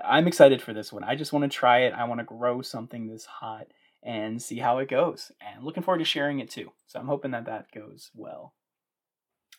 I'm 0.05 0.27
excited 0.27 0.61
for 0.61 0.73
this 0.73 0.93
one. 0.93 1.03
I 1.03 1.15
just 1.15 1.33
want 1.33 1.43
to 1.43 1.49
try 1.49 1.79
it. 1.79 1.93
I 1.93 2.05
want 2.05 2.19
to 2.19 2.25
grow 2.25 2.61
something 2.61 3.07
this 3.07 3.25
hot 3.25 3.67
and 4.03 4.41
see 4.41 4.59
how 4.59 4.77
it 4.77 4.87
goes. 4.87 5.31
And 5.41 5.63
looking 5.65 5.83
forward 5.83 5.99
to 5.99 6.05
sharing 6.05 6.39
it 6.39 6.49
too. 6.49 6.71
So 6.87 6.99
I'm 6.99 7.07
hoping 7.07 7.31
that 7.31 7.45
that 7.45 7.71
goes 7.73 8.09
well. 8.15 8.53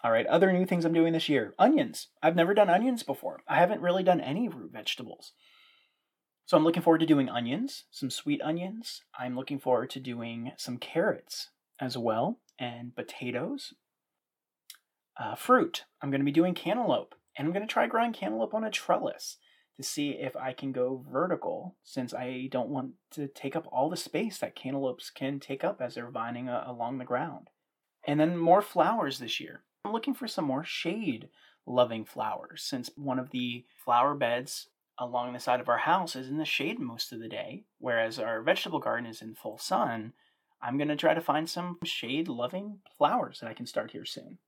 All 0.03 0.11
right, 0.11 0.27
other 0.27 0.53
new 0.53 0.67
things 0.67 0.85
I'm 0.85 0.93
doing 0.93 1.13
this 1.13 1.29
year 1.29 1.55
onions. 1.59 2.09
I've 2.23 2.37
never 2.37 2.55
done 2.55 2.71
onions 2.71 3.03
before. 3.03 3.43
I 3.47 3.57
haven't 3.57 3.83
really 3.83 4.03
done 4.03 4.21
any 4.21 4.49
root 4.49 4.73
vegetables. 4.73 5.33
So 6.47 6.57
I'm 6.57 6.65
looking 6.65 6.83
forward 6.83 7.01
to 7.01 7.07
doing 7.07 7.29
onions, 7.29 7.85
some 7.91 8.11
sweet 8.11 8.41
onions. 8.43 9.03
I'm 9.19 9.37
looking 9.37 9.61
forward 9.61 9.91
to 9.91 10.01
doing 10.01 10.53
some 10.57 10.79
carrots 10.79 11.51
as 11.79 11.97
well 11.97 12.39
and 12.59 12.95
potatoes. 12.95 13.75
Uh, 15.21 15.35
fruit, 15.35 15.85
I'm 16.01 16.11
going 16.11 16.21
to 16.21 16.25
be 16.25 16.33
doing 16.33 16.55
cantaloupe, 16.55 17.15
and 17.37 17.47
I'm 17.47 17.53
going 17.53 17.67
to 17.67 17.73
try 17.73 17.87
growing 17.87 18.13
cantaloupe 18.13 18.55
on 18.55 18.65
a 18.65 18.71
trellis 18.71 19.37
to 19.77 19.83
see 19.83 20.11
if 20.11 20.37
I 20.37 20.53
can 20.53 20.73
go 20.73 21.05
vertical 21.11 21.77
since 21.83 22.13
I 22.15 22.49
don't 22.51 22.69
want 22.69 22.93
to 23.13 23.29
take 23.29 23.57
up 23.57 23.67
all 23.71 23.89
the 23.91 23.97
space 23.97 24.39
that 24.39 24.55
cantaloupes 24.55 25.11
can 25.11 25.41
take 25.41 25.65
up 25.65 25.81
as 25.81 25.95
they're 25.95 26.11
vining 26.11 26.49
uh, 26.49 26.65
along 26.67 26.99
the 26.99 27.05
ground. 27.05 27.49
And 28.07 28.19
then 28.19 28.37
more 28.37 28.63
flowers 28.63 29.19
this 29.19 29.41
year. 29.41 29.63
I'm 29.85 29.93
looking 29.93 30.15
for 30.15 30.29
some 30.29 30.45
more 30.45 30.65
shade 30.65 31.29
loving 31.67 32.05
flowers 32.05 32.63
since 32.63 32.91
one 32.97 33.19
of 33.19 33.31
the 33.31 33.65
flower 33.85 34.15
beds 34.15 34.69
along 34.99 35.33
the 35.33 35.41
side 35.41 35.61
of 35.61 35.69
our 35.69 35.79
house 35.79 36.15
is 36.15 36.29
in 36.29 36.39
the 36.39 36.45
shade 36.45 36.79
most 36.79 37.13
of 37.13 37.21
the 37.21 37.29
day, 37.29 37.65
whereas 37.79 38.19
our 38.19 38.43
vegetable 38.43 38.79
garden 38.79 39.07
is 39.07 39.23
in 39.23 39.35
full 39.35 39.59
sun. 39.59 40.13
I'm 40.63 40.79
going 40.79 40.89
to 40.89 40.97
try 40.97 41.13
to 41.13 41.21
find 41.21 41.51
some 41.51 41.79
shade 41.85 42.29
loving 42.29 42.79
flowers 42.97 43.41
that 43.41 43.49
I 43.49 43.55
can 43.55 43.67
start 43.67 43.91
here 43.91 44.05
soon. 44.05 44.39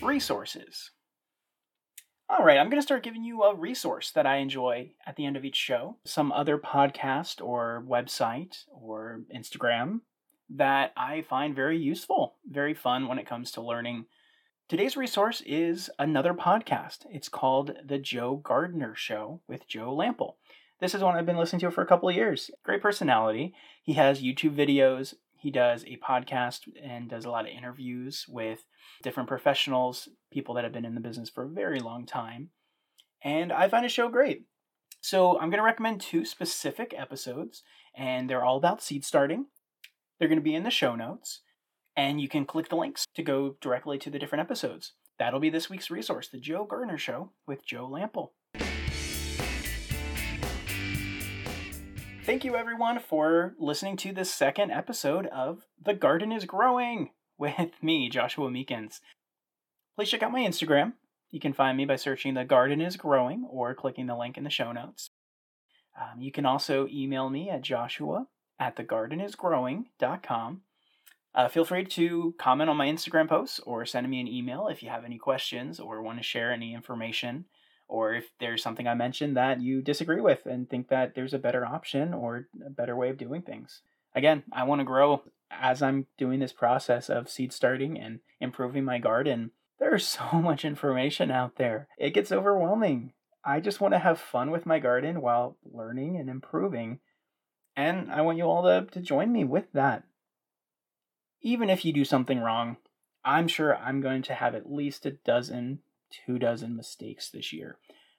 Resources. 0.00 0.92
All 2.30 2.42
right, 2.42 2.56
I'm 2.56 2.70
going 2.70 2.80
to 2.80 2.86
start 2.86 3.02
giving 3.02 3.22
you 3.22 3.42
a 3.42 3.54
resource 3.54 4.10
that 4.12 4.26
I 4.26 4.36
enjoy 4.36 4.92
at 5.06 5.16
the 5.16 5.26
end 5.26 5.36
of 5.36 5.44
each 5.44 5.56
show, 5.56 5.98
some 6.06 6.32
other 6.32 6.56
podcast 6.56 7.44
or 7.44 7.84
website 7.86 8.64
or 8.72 9.20
Instagram 9.34 10.00
that 10.48 10.92
I 10.96 11.20
find 11.20 11.54
very 11.54 11.78
useful, 11.78 12.36
very 12.50 12.72
fun 12.72 13.06
when 13.06 13.18
it 13.18 13.26
comes 13.26 13.50
to 13.52 13.60
learning. 13.60 14.06
Today's 14.68 14.96
resource 14.96 15.42
is 15.44 15.90
another 15.98 16.32
podcast. 16.32 17.00
It's 17.10 17.28
called 17.28 17.76
The 17.84 17.98
Joe 17.98 18.36
Gardener 18.36 18.94
Show 18.94 19.42
with 19.46 19.68
Joe 19.68 19.94
Lamp'l. 19.94 20.36
This 20.82 20.96
is 20.96 21.02
one 21.04 21.14
I've 21.14 21.24
been 21.24 21.36
listening 21.36 21.60
to 21.60 21.70
for 21.70 21.82
a 21.82 21.86
couple 21.86 22.08
of 22.08 22.16
years. 22.16 22.50
Great 22.64 22.82
personality. 22.82 23.54
He 23.84 23.92
has 23.92 24.20
YouTube 24.20 24.56
videos. 24.56 25.14
He 25.36 25.48
does 25.48 25.84
a 25.84 25.96
podcast 26.04 26.62
and 26.82 27.08
does 27.08 27.24
a 27.24 27.30
lot 27.30 27.44
of 27.44 27.52
interviews 27.56 28.26
with 28.28 28.66
different 29.00 29.28
professionals, 29.28 30.08
people 30.32 30.56
that 30.56 30.64
have 30.64 30.72
been 30.72 30.84
in 30.84 30.96
the 30.96 31.00
business 31.00 31.30
for 31.30 31.44
a 31.44 31.48
very 31.48 31.78
long 31.78 32.04
time. 32.04 32.50
And 33.22 33.52
I 33.52 33.68
find 33.68 33.84
his 33.84 33.92
show 33.92 34.08
great. 34.08 34.46
So 35.00 35.38
I'm 35.38 35.50
going 35.50 35.58
to 35.58 35.62
recommend 35.62 36.00
two 36.00 36.24
specific 36.24 36.92
episodes, 36.98 37.62
and 37.96 38.28
they're 38.28 38.44
all 38.44 38.56
about 38.56 38.82
seed 38.82 39.04
starting. 39.04 39.46
They're 40.18 40.26
going 40.26 40.40
to 40.40 40.42
be 40.42 40.56
in 40.56 40.64
the 40.64 40.70
show 40.70 40.96
notes, 40.96 41.42
and 41.96 42.20
you 42.20 42.28
can 42.28 42.44
click 42.44 42.70
the 42.70 42.76
links 42.76 43.04
to 43.14 43.22
go 43.22 43.54
directly 43.60 43.98
to 43.98 44.10
the 44.10 44.18
different 44.18 44.42
episodes. 44.42 44.94
That'll 45.20 45.38
be 45.38 45.48
this 45.48 45.70
week's 45.70 45.92
resource 45.92 46.28
The 46.28 46.40
Joe 46.40 46.64
Gardener 46.64 46.98
Show 46.98 47.30
with 47.46 47.64
Joe 47.64 47.88
Lamp'l. 47.88 48.30
Thank 52.24 52.44
you, 52.44 52.54
everyone, 52.54 53.00
for 53.00 53.54
listening 53.58 53.96
to 53.96 54.12
the 54.12 54.24
second 54.24 54.70
episode 54.70 55.26
of 55.26 55.66
The 55.84 55.92
Garden 55.92 56.30
is 56.30 56.44
Growing 56.44 57.10
with 57.36 57.72
me, 57.82 58.08
Joshua 58.08 58.48
Meekins. 58.48 59.00
Please 59.96 60.08
check 60.08 60.22
out 60.22 60.30
my 60.30 60.42
Instagram. 60.42 60.92
You 61.32 61.40
can 61.40 61.52
find 61.52 61.76
me 61.76 61.84
by 61.84 61.96
searching 61.96 62.34
The 62.34 62.44
Garden 62.44 62.80
is 62.80 62.96
Growing 62.96 63.44
or 63.50 63.74
clicking 63.74 64.06
the 64.06 64.16
link 64.16 64.38
in 64.38 64.44
the 64.44 64.50
show 64.50 64.70
notes. 64.70 65.10
Um, 66.00 66.20
you 66.20 66.30
can 66.30 66.46
also 66.46 66.86
email 66.92 67.28
me 67.28 67.50
at 67.50 67.62
joshua 67.62 68.28
at 68.56 68.76
thegardenisgrowing.com. 68.76 70.60
Uh, 71.34 71.48
feel 71.48 71.64
free 71.64 71.84
to 71.84 72.34
comment 72.38 72.70
on 72.70 72.76
my 72.76 72.86
Instagram 72.86 73.28
posts 73.28 73.58
or 73.66 73.84
send 73.84 74.08
me 74.08 74.20
an 74.20 74.28
email 74.28 74.68
if 74.68 74.80
you 74.80 74.90
have 74.90 75.04
any 75.04 75.18
questions 75.18 75.80
or 75.80 76.00
want 76.00 76.18
to 76.18 76.22
share 76.22 76.52
any 76.52 76.72
information 76.72 77.46
or 77.92 78.14
if 78.14 78.30
there's 78.40 78.62
something 78.62 78.88
I 78.88 78.94
mentioned 78.94 79.36
that 79.36 79.60
you 79.60 79.82
disagree 79.82 80.22
with 80.22 80.46
and 80.46 80.68
think 80.68 80.88
that 80.88 81.14
there's 81.14 81.34
a 81.34 81.38
better 81.38 81.66
option 81.66 82.14
or 82.14 82.48
a 82.64 82.70
better 82.70 82.96
way 82.96 83.10
of 83.10 83.18
doing 83.18 83.42
things. 83.42 83.82
again, 84.14 84.44
I 84.50 84.64
want 84.64 84.80
to 84.80 84.84
grow 84.84 85.22
as 85.50 85.82
I'm 85.82 86.06
doing 86.16 86.40
this 86.40 86.54
process 86.54 87.10
of 87.10 87.28
seed 87.28 87.52
starting 87.52 87.98
and 87.98 88.20
improving 88.40 88.84
my 88.84 88.98
garden. 88.98 89.50
There's 89.78 90.08
so 90.18 90.24
much 90.32 90.64
information 90.64 91.30
out 91.30 91.56
there. 91.56 91.86
It 91.98 92.14
gets 92.14 92.32
overwhelming. 92.32 93.12
I 93.44 93.60
just 93.60 93.80
want 93.80 93.92
to 93.92 93.98
have 93.98 94.18
fun 94.18 94.50
with 94.50 94.64
my 94.64 94.78
garden 94.78 95.20
while 95.20 95.58
learning 95.62 96.16
and 96.16 96.30
improving. 96.30 97.00
And 97.76 98.10
I 98.10 98.22
want 98.22 98.38
you 98.38 98.44
all 98.44 98.62
to, 98.62 98.86
to 98.92 99.00
join 99.00 99.30
me 99.30 99.44
with 99.44 99.70
that. 99.74 100.04
Even 101.42 101.68
if 101.68 101.84
you 101.84 101.92
do 101.92 102.06
something 102.06 102.40
wrong, 102.40 102.78
I'm 103.22 103.48
sure 103.48 103.76
I'm 103.76 104.00
going 104.00 104.22
to 104.22 104.34
have 104.34 104.54
at 104.54 104.72
least 104.72 105.04
a 105.04 105.10
dozen, 105.10 105.80
two 106.26 106.38
dozen 106.38 106.76
mistakes 106.76 107.30
this 107.30 107.52
year. 107.52 107.78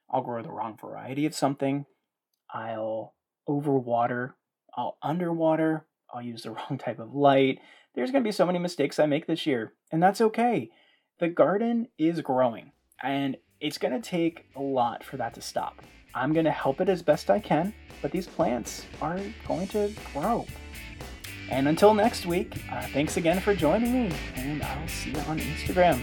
I'll 0.10 0.22
grow 0.22 0.42
the 0.42 0.52
wrong 0.52 0.78
variety 0.80 1.26
of 1.26 1.36
something. 1.36 1.86
I'll 2.54 3.16
overwater. 3.48 4.34
I'll 4.76 4.98
underwater. 5.02 5.86
I'll 6.14 6.22
use 6.22 6.44
the 6.44 6.52
wrong 6.52 6.78
type 6.78 7.00
of 7.00 7.14
light. 7.14 7.60
There's 7.96 8.12
going 8.12 8.24
to 8.24 8.28
be 8.28 8.32
so 8.32 8.46
many 8.46 8.60
mistakes 8.60 9.00
I 9.00 9.06
make 9.06 9.28
this 9.28 9.46
year, 9.46 9.74
and 9.92 10.02
that's 10.02 10.22
okay. 10.22 10.72
The 11.20 11.28
garden 11.28 11.88
is 11.98 12.22
growing, 12.22 12.72
and 13.02 13.38
it's 13.60 13.78
going 13.78 13.94
to 13.94 14.10
take 14.10 14.46
a 14.56 14.62
lot 14.62 15.04
for 15.04 15.18
that 15.18 15.36
to 15.36 15.42
stop. 15.42 15.82
I'm 16.16 16.34
going 16.34 16.46
to 16.46 16.52
help 16.52 16.82
it 16.82 16.90
as 16.90 17.02
best 17.02 17.30
I 17.30 17.40
can, 17.40 17.74
but 18.02 18.12
these 18.12 18.28
plants 18.28 18.86
are 19.02 19.20
going 19.48 19.68
to 19.70 19.92
grow. 20.14 20.46
And 21.50 21.68
until 21.68 21.94
next 21.94 22.26
week, 22.26 22.64
uh, 22.72 22.88
thanks 22.94 23.18
again 23.18 23.40
for 23.40 23.54
joining 23.54 23.94
me, 23.94 24.16
and 24.36 24.64
I'll 24.64 24.88
see 24.88 25.12
you 25.12 25.20
on 25.20 25.40
Instagram. 25.40 26.02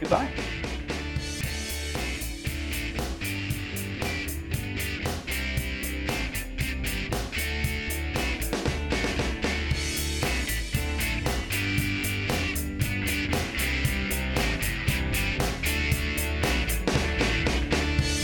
Goodbye. 0.00 0.30